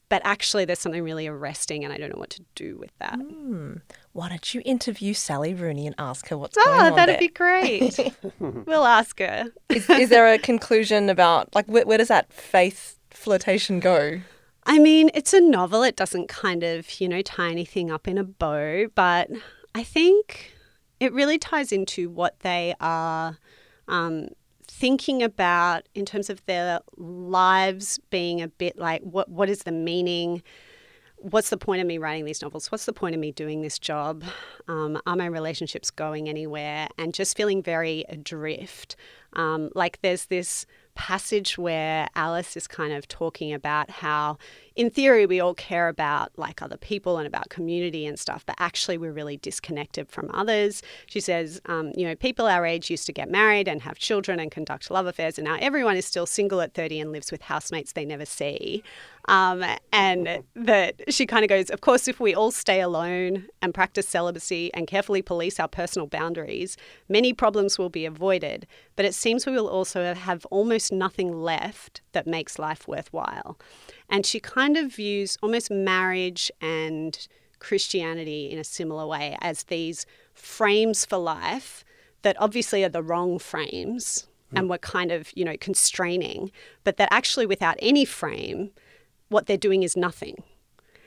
But 0.10 0.22
actually, 0.24 0.66
there's 0.66 0.78
something 0.78 1.04
really 1.04 1.26
arresting, 1.26 1.84
and 1.84 1.92
I 1.92 1.98
don't 1.98 2.12
know 2.14 2.20
what 2.20 2.30
to 2.32 2.44
do 2.54 2.78
with 2.78 2.92
that. 3.00 3.16
Hmm. 3.16 3.78
Why 4.12 4.30
don't 4.30 4.54
you 4.54 4.62
interview 4.64 5.16
Sally 5.16 5.56
Rooney 5.56 5.88
and 5.88 5.96
ask 5.98 6.28
her 6.28 6.38
what's 6.38 6.56
ah, 6.56 6.64
going 6.66 6.80
on? 6.80 6.92
Oh, 6.92 6.96
that'd 6.96 7.16
there? 7.16 7.20
be 7.20 7.30
great. 7.30 7.98
we'll 8.40 8.86
ask 8.86 9.18
her. 9.18 9.46
is, 9.70 9.90
is 9.90 10.10
there 10.10 10.32
a 10.32 10.38
conclusion 10.38 11.10
about 11.10 11.56
like 11.56 11.66
where, 11.66 11.88
where 11.88 11.98
does 11.98 12.10
that 12.10 12.32
faith 12.32 13.00
flirtation 13.10 13.80
go? 13.80 14.20
I 14.66 14.80
mean, 14.80 15.12
it's 15.14 15.34
a 15.34 15.42
novel. 15.42 15.84
It 15.84 15.96
doesn't 15.96 16.30
kind 16.30 16.64
of, 16.64 17.00
you 17.02 17.10
know, 17.10 17.22
tie 17.22 17.50
anything 17.50 17.92
up 17.92 18.08
in 18.08 18.18
a 18.18 18.24
bow, 18.24 18.88
but 18.96 19.30
I 19.76 19.84
think 19.84 20.54
it 21.00 21.12
really 21.14 21.38
ties 21.38 21.72
into 21.72 22.10
what 22.10 22.40
they 22.42 22.74
are 22.80 23.38
um, 23.88 24.30
thinking 24.68 25.22
about 25.22 25.84
in 25.94 26.06
terms 26.06 26.30
of 26.30 26.46
their 26.46 26.80
lives 26.98 28.00
being 28.10 28.42
a 28.42 28.48
bit 28.48 28.78
like 28.78 29.02
what 29.02 29.30
what 29.30 29.50
is 29.50 29.64
the 29.64 29.72
meaning? 29.72 30.42
What's 31.18 31.50
the 31.50 31.58
point 31.58 31.82
of 31.82 31.88
me 31.88 31.98
writing 31.98 32.26
these 32.26 32.42
novels? 32.42 32.72
What's 32.72 32.86
the 32.86 32.94
point 32.94 33.16
of 33.16 33.22
me 33.22 33.32
doing 33.32 33.62
this 33.62 33.80
job? 33.80 34.24
Um, 34.68 35.02
are 35.06 35.16
my 35.16 35.26
relationships 35.26 35.90
going 35.90 36.28
anywhere? 36.28 36.90
And 36.98 37.14
just 37.14 37.38
feeling 37.38 37.64
very 37.64 38.04
adrift. 38.10 38.98
Um, 39.34 39.70
like 39.74 40.00
there's 40.02 40.26
this 40.26 40.66
passage 40.96 41.58
where 41.58 42.08
Alice 42.16 42.56
is 42.56 42.68
kind 42.68 42.94
of 42.94 43.08
talking 43.08 43.54
about 43.54 43.90
how, 43.90 44.38
in 44.76 44.90
theory, 44.90 45.26
we 45.26 45.40
all 45.40 45.54
care 45.54 45.88
about 45.88 46.32
like 46.38 46.62
other 46.62 46.78
people 46.78 47.18
and 47.18 47.28
about 47.28 47.50
community 47.50 48.06
and 48.06 48.20
stuff, 48.20 48.46
but 48.46 48.56
actually 48.60 48.98
we're 48.98 49.12
really 49.12 49.38
disconnected 49.38 50.10
from 50.10 50.32
others. 50.34 50.82
She 51.06 51.20
says, 51.20 51.62
um, 51.68 51.92
you 51.96 52.08
know, 52.08 52.16
people 52.16 52.48
our 52.48 52.66
age 52.66 52.90
used 52.90 53.06
to 53.06 53.14
get 53.14 53.30
married 53.30 53.68
and 53.68 53.82
have 53.84 53.98
children 53.98 54.40
and 54.40 54.50
conduct 54.50 54.90
love 54.90 55.06
affairs, 55.06 55.38
and 55.38 55.46
now 55.46 55.58
everyone 55.60 55.96
is 55.96 56.06
still 56.06 56.26
single 56.26 56.62
at 56.62 56.74
30 56.74 57.00
and 57.00 57.12
lives 57.12 57.32
with 57.32 57.44
housemates 57.44 57.94
they 57.94 58.06
never 58.06 58.26
see. 58.26 58.84
Um, 59.30 59.64
and 59.94 60.44
that 60.56 61.02
she 61.14 61.26
kind 61.26 61.46
of 61.46 61.50
goes, 61.50 61.70
of 61.70 61.82
course, 61.82 62.08
if 62.08 62.20
we 62.20 62.36
all 62.36 62.52
stay 62.52 62.82
alone 62.82 63.48
and 63.62 63.74
practice 63.74 64.08
celibacy 64.08 64.74
and 64.74 64.86
carefully 64.86 65.22
police 65.22 65.60
our 65.60 65.68
personal 65.68 66.08
boundaries, 66.08 66.76
many 67.08 67.32
problems 67.32 67.78
will 67.78 67.90
be 67.90 68.06
avoided. 68.06 68.68
But 68.96 69.06
it 69.06 69.16
seems 69.16 69.46
we 69.46 69.54
will 69.54 69.70
also 69.70 70.14
have 70.14 70.46
almost 70.48 70.92
nothing 70.92 71.42
left 71.42 72.02
that 72.12 72.28
makes 72.28 72.60
life 72.60 72.88
worthwhile. 72.88 73.58
And 74.10 74.26
she 74.26 74.40
kind 74.40 74.78
of 74.78 74.94
views 74.94 75.38
almost 75.42 75.72
marriage 75.72 76.52
and 76.62 77.28
Christianity 77.60 78.52
in 78.52 78.60
a 78.60 78.64
similar 78.64 79.08
way 79.08 79.38
as 79.42 79.64
these 79.64 80.06
frames 80.34 81.06
for 81.06 81.18
life 81.18 81.84
that 82.22 82.36
obviously 82.40 82.84
are 82.84 82.90
the 82.90 83.04
wrong 83.04 83.40
frames 83.40 84.28
hmm. 84.50 84.58
and 84.58 84.70
were 84.70 84.78
kind 84.78 85.12
of, 85.12 85.32
you 85.36 85.46
know, 85.46 85.56
constraining, 85.60 86.52
but 86.84 86.98
that 86.98 87.10
actually 87.12 87.46
without 87.46 87.76
any 87.80 88.06
frame, 88.06 88.72
what 89.30 89.48
they're 89.48 89.58
doing 89.58 89.84
is 89.84 89.96
nothing. 89.96 90.44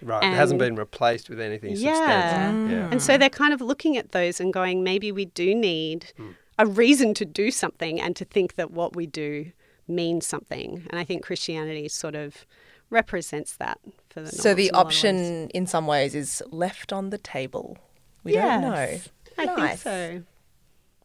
Right. 0.02 0.22
it 0.22 0.36
hasn't 0.36 0.58
been 0.58 0.76
replaced 0.76 1.30
with 1.30 1.40
anything 1.40 1.74
Yeah. 1.74 1.94
substantive. 1.94 2.70
Yeah. 2.70 2.88
And 2.90 3.02
so 3.02 3.16
they're 3.16 3.30
kind 3.30 3.54
of 3.54 3.62
looking 3.62 3.96
at 3.96 4.12
those 4.12 4.40
and 4.40 4.52
going, 4.52 4.84
maybe 4.84 5.10
we 5.10 5.24
do 5.24 5.54
need 5.54 6.12
hmm. 6.16 6.32
a 6.58 6.66
reason 6.66 7.14
to 7.14 7.24
do 7.24 7.50
something 7.50 8.00
and 8.00 8.14
to 8.16 8.24
think 8.24 8.56
that 8.56 8.70
what 8.70 8.94
we 8.94 9.06
do 9.06 9.52
means 9.88 10.26
something. 10.26 10.86
And 10.90 10.98
I 10.98 11.04
think 11.04 11.24
Christianity 11.24 11.88
sort 11.88 12.14
of 12.14 12.46
represents 12.90 13.56
that 13.56 13.78
for 14.08 14.22
the 14.22 14.32
So 14.32 14.54
the 14.54 14.70
novels 14.72 15.04
in 15.04 15.16
a 15.16 15.18
lot 15.18 15.26
of 15.26 15.32
ways. 15.32 15.40
option, 15.40 15.50
in 15.50 15.66
some 15.66 15.86
ways, 15.86 16.14
is 16.14 16.42
left 16.50 16.92
on 16.92 17.10
the 17.10 17.18
table. 17.18 17.78
We 18.24 18.32
don't 18.32 18.62
know. 18.62 18.74
Yes, 18.74 19.08
I 19.38 19.46
think 19.46 19.78
so. 19.78 20.22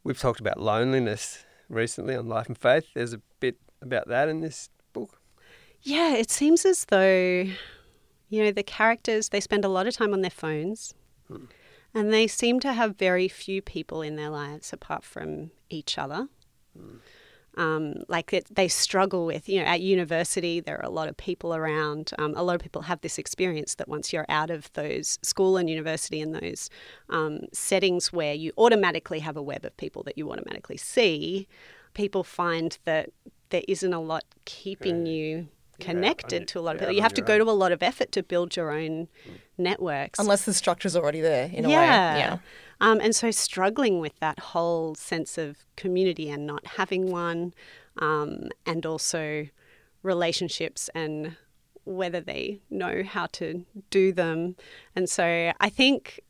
We've 0.03 0.19
talked 0.19 0.39
about 0.39 0.59
loneliness 0.59 1.45
recently 1.69 2.15
on 2.15 2.27
Life 2.27 2.47
and 2.47 2.57
Faith. 2.57 2.85
There's 2.95 3.13
a 3.13 3.21
bit 3.39 3.57
about 3.81 4.07
that 4.07 4.29
in 4.29 4.41
this 4.41 4.69
book. 4.93 5.19
Yeah, 5.81 6.13
it 6.13 6.29
seems 6.29 6.65
as 6.65 6.85
though, 6.85 7.45
you 8.29 8.43
know, 8.43 8.51
the 8.51 8.63
characters, 8.63 9.29
they 9.29 9.39
spend 9.39 9.65
a 9.65 9.69
lot 9.69 9.87
of 9.87 9.95
time 9.95 10.13
on 10.13 10.21
their 10.21 10.31
phones 10.31 10.93
hmm. 11.27 11.45
and 11.93 12.13
they 12.13 12.27
seem 12.27 12.59
to 12.61 12.73
have 12.73 12.97
very 12.97 13.27
few 13.27 13.61
people 13.61 14.01
in 14.01 14.15
their 14.15 14.29
lives 14.29 14.73
apart 14.73 15.03
from 15.03 15.51
each 15.69 15.97
other. 15.97 16.27
Hmm. 16.77 16.97
Um, 17.57 17.95
like 18.07 18.31
it, 18.31 18.47
they 18.49 18.67
struggle 18.67 19.25
with, 19.25 19.49
you 19.49 19.59
know, 19.59 19.65
at 19.65 19.81
university, 19.81 20.61
there 20.61 20.77
are 20.77 20.85
a 20.85 20.89
lot 20.89 21.09
of 21.09 21.17
people 21.17 21.53
around. 21.53 22.11
Um, 22.17 22.33
a 22.35 22.43
lot 22.43 22.55
of 22.55 22.61
people 22.61 22.83
have 22.83 23.01
this 23.01 23.17
experience 23.17 23.75
that 23.75 23.89
once 23.89 24.13
you're 24.13 24.25
out 24.29 24.49
of 24.49 24.71
those 24.73 25.19
school 25.21 25.57
and 25.57 25.69
university 25.69 26.21
and 26.21 26.33
those 26.33 26.69
um, 27.09 27.39
settings 27.51 28.13
where 28.13 28.33
you 28.33 28.53
automatically 28.57 29.19
have 29.19 29.35
a 29.35 29.41
web 29.41 29.65
of 29.65 29.75
people 29.75 30.01
that 30.03 30.17
you 30.17 30.31
automatically 30.31 30.77
see, 30.77 31.47
people 31.93 32.23
find 32.23 32.77
that 32.85 33.09
there 33.49 33.63
isn't 33.67 33.93
a 33.93 33.99
lot 33.99 34.23
keeping 34.45 35.05
you 35.05 35.49
connected 35.79 36.47
to 36.47 36.59
a 36.59 36.61
lot 36.61 36.75
of 36.75 36.81
you're 36.81 36.87
people. 36.87 36.91
out 36.91 36.95
You 36.95 37.01
have 37.01 37.13
to 37.15 37.21
your 37.21 37.27
go 37.27 37.37
to 37.37 37.43
a 37.43 37.51
lot 37.51 37.71
of 37.71 37.83
effort 37.83 38.11
to 38.13 38.23
build 38.23 38.55
your 38.55 38.71
own 38.71 39.07
networks. 39.57 40.19
Unless 40.19 40.45
the 40.45 40.53
structure's 40.53 40.95
already 40.95 41.21
there, 41.21 41.49
in 41.51 41.65
a 41.65 41.67
way. 41.67 41.73
Yeah. 41.73 42.37
Um, 42.81 42.99
and 42.99 43.15
so 43.15 43.31
struggling 43.31 43.99
with 43.99 44.19
that 44.19 44.39
whole 44.39 44.95
sense 44.95 45.37
of 45.37 45.65
community 45.77 46.29
and 46.29 46.45
not 46.45 46.65
having 46.65 47.11
one, 47.11 47.53
um, 47.97 48.49
and 48.65 48.85
also 48.85 49.47
relationships 50.03 50.89
and 50.95 51.37
whether 51.83 52.19
they 52.19 52.59
know 52.69 53.03
how 53.03 53.27
to 53.27 53.65
do 53.89 54.11
them. 54.11 54.55
And 54.95 55.09
so 55.09 55.51
I 55.59 55.69
think 55.69 56.21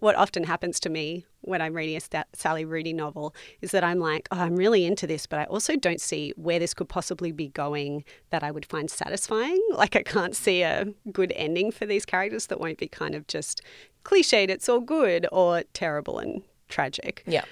what 0.00 0.16
often 0.16 0.44
happens 0.44 0.80
to 0.80 0.90
me 0.90 1.24
when 1.42 1.62
I'm 1.62 1.74
reading 1.74 1.96
a 1.96 2.00
Sta- 2.00 2.24
Sally 2.32 2.64
Rooney 2.64 2.92
novel 2.92 3.34
is 3.60 3.70
that 3.70 3.84
I'm 3.84 3.98
like, 3.98 4.28
oh, 4.30 4.38
I'm 4.38 4.56
really 4.56 4.84
into 4.84 5.06
this, 5.06 5.26
but 5.26 5.38
I 5.38 5.44
also 5.44 5.76
don't 5.76 6.00
see 6.00 6.32
where 6.36 6.58
this 6.58 6.74
could 6.74 6.88
possibly 6.88 7.32
be 7.32 7.48
going 7.48 8.04
that 8.30 8.42
I 8.42 8.50
would 8.50 8.66
find 8.66 8.90
satisfying. 8.90 9.58
Like, 9.80 9.96
I 9.96 10.02
can't 10.02 10.36
see 10.36 10.60
a 10.62 10.92
good 11.10 11.32
ending 11.34 11.70
for 11.70 11.86
these 11.86 12.04
characters 12.04 12.48
that 12.48 12.60
won't 12.60 12.76
be 12.76 12.88
kind 12.88 13.14
of 13.14 13.26
just 13.26 13.62
cliched, 14.04 14.48
it's 14.48 14.68
all 14.68 14.80
good, 14.80 15.26
or 15.32 15.64
terrible 15.72 16.18
and 16.18 16.42
tragic. 16.68 17.22
Yeah. 17.26 17.44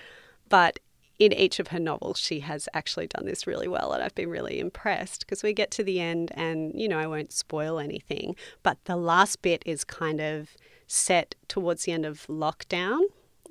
But 0.48 0.78
in 1.18 1.32
each 1.32 1.58
of 1.58 1.68
her 1.68 1.80
novels, 1.80 2.18
she 2.18 2.40
has 2.40 2.68
actually 2.74 3.08
done 3.08 3.26
this 3.26 3.46
really 3.46 3.68
well, 3.68 3.92
and 3.92 4.02
I've 4.02 4.14
been 4.14 4.30
really 4.30 4.60
impressed 4.60 5.20
because 5.20 5.42
we 5.42 5.52
get 5.52 5.70
to 5.72 5.82
the 5.82 6.00
end, 6.00 6.30
and 6.34 6.78
you 6.80 6.88
know, 6.88 6.98
I 6.98 7.06
won't 7.06 7.32
spoil 7.32 7.78
anything, 7.78 8.36
but 8.62 8.78
the 8.84 8.96
last 8.96 9.42
bit 9.42 9.62
is 9.66 9.84
kind 9.84 10.20
of 10.20 10.50
set 10.86 11.34
towards 11.48 11.84
the 11.84 11.92
end 11.92 12.06
of 12.06 12.26
lockdown. 12.28 13.00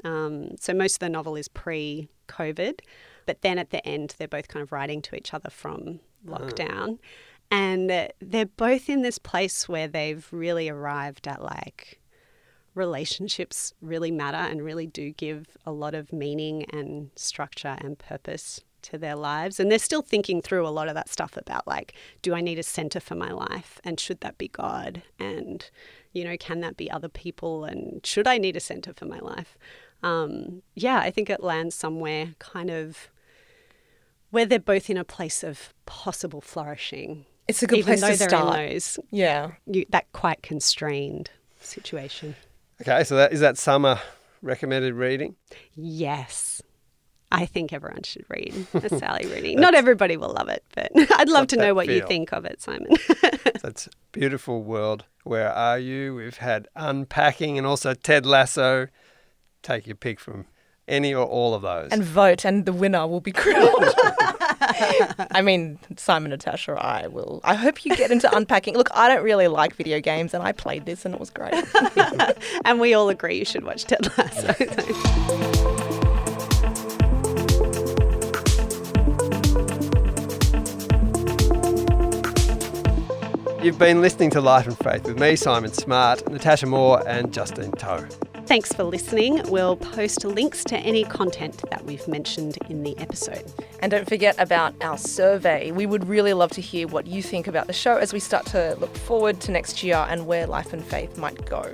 Um, 0.04 0.58
so 0.60 0.74
most 0.74 0.96
of 0.96 1.00
the 1.00 1.10
novel 1.10 1.36
is 1.36 1.48
pre 1.48 2.08
COVID, 2.28 2.80
but 3.26 3.42
then 3.42 3.58
at 3.58 3.72
the 3.72 3.86
end, 3.86 4.16
they're 4.18 4.28
both 4.28 4.48
kind 4.48 4.64
of 4.64 4.72
writing 4.72 5.02
to 5.04 5.16
each 5.16 5.34
other 5.34 5.50
from 5.50 6.00
lockdown. 6.26 7.00
And 7.50 7.90
uh, 7.90 8.08
they're 8.20 8.46
both 8.46 8.90
in 8.90 9.02
this 9.02 9.18
place 9.20 9.70
where 9.70 9.88
they've 9.88 10.28
really 10.32 10.68
arrived 10.70 11.28
at 11.28 11.42
like 11.42 12.00
relationships 12.78 13.74
really 13.82 14.12
matter 14.12 14.38
and 14.38 14.64
really 14.64 14.88
do 14.88 15.12
give 15.12 15.58
a 15.66 15.72
lot 15.72 15.96
of 15.96 16.14
meaning 16.14 16.64
and 16.72 17.10
structure 17.16 17.76
and 17.80 17.98
purpose 17.98 18.62
to 18.84 18.98
their 18.98 19.16
lives. 19.16 19.60
And 19.60 19.70
they're 19.72 19.80
still 19.80 20.02
thinking 20.04 20.42
through 20.42 20.66
a 20.66 20.70
lot 20.70 20.88
of 20.88 20.96
that 20.96 21.10
stuff 21.10 21.36
about 21.36 21.68
like, 21.68 21.94
do 22.22 22.34
I 22.36 22.42
need 22.42 22.60
a 22.60 22.64
center 22.64 23.00
for 23.00 23.16
my 23.16 23.32
life? 23.32 23.80
And 23.84 24.00
should 24.00 24.22
that 24.22 24.38
be 24.38 24.48
God? 24.48 25.02
And, 25.20 25.70
you 26.14 26.24
know, 26.24 26.38
can 26.38 26.62
that 26.62 26.78
be 26.78 26.90
other 26.90 27.10
people? 27.10 27.66
And 27.66 28.06
should 28.06 28.28
I 28.28 28.38
need 28.38 28.56
a 28.56 28.62
center 28.62 28.94
for 28.94 29.06
my 29.06 29.20
life? 29.20 29.58
Um, 30.04 30.62
yeah, 30.76 31.00
I 31.00 31.10
think 31.10 31.30
it 31.30 31.44
lands 31.44 31.76
somewhere 31.76 32.36
kind 32.40 32.70
of 32.70 33.10
where 34.30 34.46
they're 34.46 34.60
both 34.60 34.90
in 34.90 34.98
a 34.98 35.04
place 35.04 35.44
of 35.44 35.74
possible 35.86 36.42
flourishing. 36.42 37.26
It's 37.48 37.64
a 37.64 37.68
good 37.68 37.80
even 37.80 37.98
place 37.98 38.02
though 38.02 38.12
to 38.12 38.18
they're 38.20 38.30
start. 38.30 38.60
In 38.60 38.74
those, 38.74 39.00
Yeah. 39.10 39.52
you, 39.66 39.86
that 39.90 40.12
quite 40.12 40.44
constrained 40.44 41.32
situation. 41.60 42.36
Okay, 42.82 43.04
so 43.04 43.16
that 43.16 43.34
is 43.34 43.40
that 43.40 43.58
summer 43.58 44.00
recommended 44.42 44.94
reading. 44.94 45.36
Yes. 45.76 46.62
I 47.32 47.46
think 47.46 47.74
everyone 47.74 48.04
should 48.04 48.26
read 48.30 48.54
a 48.74 48.90
Sally 48.90 49.26
Rooney. 49.28 49.56
Not 49.56 49.76
everybody 49.76 50.16
will 50.16 50.34
love 50.34 50.48
it, 50.50 50.64
but 50.74 50.92
I'd 51.18 51.30
love 51.30 51.48
to 51.48 51.58
know 51.58 51.66
that 51.66 51.76
what 51.76 51.88
you 51.88 52.06
think 52.08 52.32
of 52.32 52.46
it, 52.46 52.62
Simon. 52.62 52.88
That's 53.62 53.90
beautiful 54.12 54.64
world. 54.64 55.06
Where 55.24 55.52
are 55.52 55.78
you? 55.78 56.16
We've 56.16 56.38
had 56.38 56.70
unpacking 56.76 57.58
and 57.58 57.68
also 57.68 57.94
Ted 57.94 58.26
Lasso. 58.26 58.88
Take 59.62 59.88
your 59.88 59.98
pick 59.98 60.22
from 60.22 60.46
any 60.88 61.14
or 61.14 61.26
all 61.26 61.54
of 61.54 61.64
those. 61.64 61.92
And 61.92 62.02
vote, 62.04 62.46
and 62.46 62.66
the 62.66 62.72
winner 62.72 63.06
will 63.08 63.20
be 63.20 63.34
crowned. 63.34 63.94
I 65.32 65.42
mean, 65.42 65.80
Simon, 65.96 66.32
Natasha, 66.32 66.74
I 66.74 67.08
will. 67.08 67.42
I 67.44 67.56
hope 67.56 67.86
you 67.86 67.96
get 67.96 68.12
into 68.12 68.34
unpacking. 68.36 68.76
Look, 68.76 68.90
I 68.94 69.08
don't 69.08 69.24
really 69.24 69.48
like 69.48 69.76
video 69.76 70.00
games, 70.00 70.34
and 70.34 70.44
I 70.44 70.52
played 70.52 70.86
this, 70.86 71.06
and 71.06 71.14
it 71.14 71.20
was 71.20 71.30
great. 71.30 71.54
and 72.66 72.80
we 72.80 72.94
all 72.94 73.10
agree 73.10 73.38
you 73.38 73.46
should 73.46 73.64
watch 73.64 73.86
Ted 73.86 74.08
Lasso. 74.18 74.56
You've 83.64 83.80
been 83.80 84.02
listening 84.02 84.30
to 84.32 84.40
Life 84.40 84.68
and 84.68 84.78
Faith 84.78 85.06
with 85.06 85.20
me, 85.20 85.36
Simon 85.36 85.74
Smart, 85.74 86.30
Natasha 86.30 86.68
Moore, 86.68 87.06
and 87.08 87.34
Justine 87.34 87.72
Toh. 87.72 88.08
Thanks 88.48 88.72
for 88.72 88.86
listening. 88.86 89.42
We'll 89.50 89.76
post 89.76 90.24
links 90.24 90.64
to 90.66 90.78
any 90.78 91.04
content 91.04 91.62
that 91.70 91.84
we've 91.84 92.08
mentioned 92.08 92.58
in 92.70 92.82
the 92.82 92.98
episode. 92.98 93.44
And 93.82 93.92
don't 93.92 94.08
forget 94.08 94.40
about 94.40 94.74
our 94.82 94.98
survey. 94.98 95.72
We 95.72 95.86
would 95.86 96.08
really 96.08 96.32
love 96.32 96.52
to 96.52 96.62
hear 96.62 96.88
what 96.88 97.08
you 97.08 97.22
think 97.22 97.48
about 97.48 97.68
the 97.68 97.74
show 97.74 97.98
as 97.98 98.14
we 98.14 98.22
start 98.22 98.46
to 98.48 98.78
look 98.80 98.96
forward 98.96 99.42
to 99.42 99.52
next 99.52 99.84
year 99.84 99.98
and 100.10 100.26
where 100.26 100.48
life 100.48 100.72
and 100.72 100.82
faith 100.82 101.18
might 101.18 101.46
go. 101.46 101.74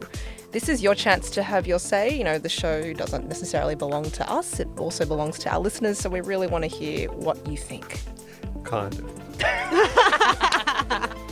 This 0.51 0.67
is 0.67 0.81
your 0.81 0.95
chance 0.95 1.29
to 1.31 1.43
have 1.43 1.67
your 1.67 1.77
say. 1.77 2.17
You 2.17 2.23
know, 2.23 2.39
the 2.39 2.49
show 2.49 2.91
doesn't 2.93 3.27
necessarily 3.27 3.75
belong 3.75 4.05
to 4.09 4.27
us, 4.27 4.59
it 4.59 4.67
also 4.79 5.05
belongs 5.05 5.37
to 5.39 5.53
our 5.53 5.59
listeners. 5.59 5.99
So 5.99 6.09
we 6.09 6.21
really 6.21 6.47
want 6.47 6.63
to 6.63 6.67
hear 6.67 7.07
what 7.11 7.45
you 7.47 7.55
think. 7.55 8.01
Kind 8.63 8.97
of. 8.97 9.05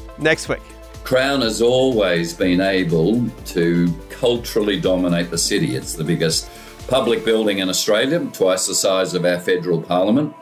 Next 0.20 0.48
week. 0.48 0.62
Crown 1.04 1.42
has 1.42 1.62
always 1.62 2.34
been 2.34 2.62
able 2.62 3.28
to 3.48 3.94
culturally 4.10 4.80
dominate 4.80 5.30
the 5.30 5.38
city. 5.38 5.76
It's 5.76 5.94
the 5.94 6.04
biggest 6.04 6.50
public 6.88 7.26
building 7.26 7.60
in 7.60 7.70
Australia, 7.70 8.20
twice 8.34 8.68
the 8.68 8.76
size 8.76 9.14
of 9.14 9.26
our 9.26 9.40
federal 9.40 9.82
parliament. 9.82 10.34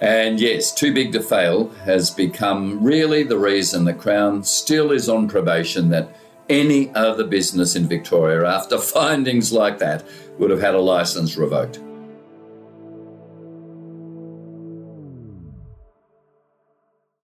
And 0.00 0.40
yes, 0.40 0.72
Too 0.72 0.92
Big 0.92 1.12
to 1.12 1.22
Fail 1.22 1.68
has 1.84 2.10
become 2.10 2.82
really 2.82 3.22
the 3.22 3.38
reason 3.38 3.84
the 3.84 3.94
Crown 3.94 4.42
still 4.42 4.92
is 4.92 5.08
on 5.08 5.28
probation 5.28 5.88
that 5.90 6.14
any 6.48 6.94
other 6.94 7.24
business 7.24 7.74
in 7.74 7.86
Victoria, 7.86 8.46
after 8.46 8.78
findings 8.98 9.52
like 9.52 9.78
that, 9.78 10.04
would 10.38 10.50
have 10.50 10.60
had 10.60 10.74
a 10.74 10.80
licence 10.80 11.36
revoked. 11.36 11.80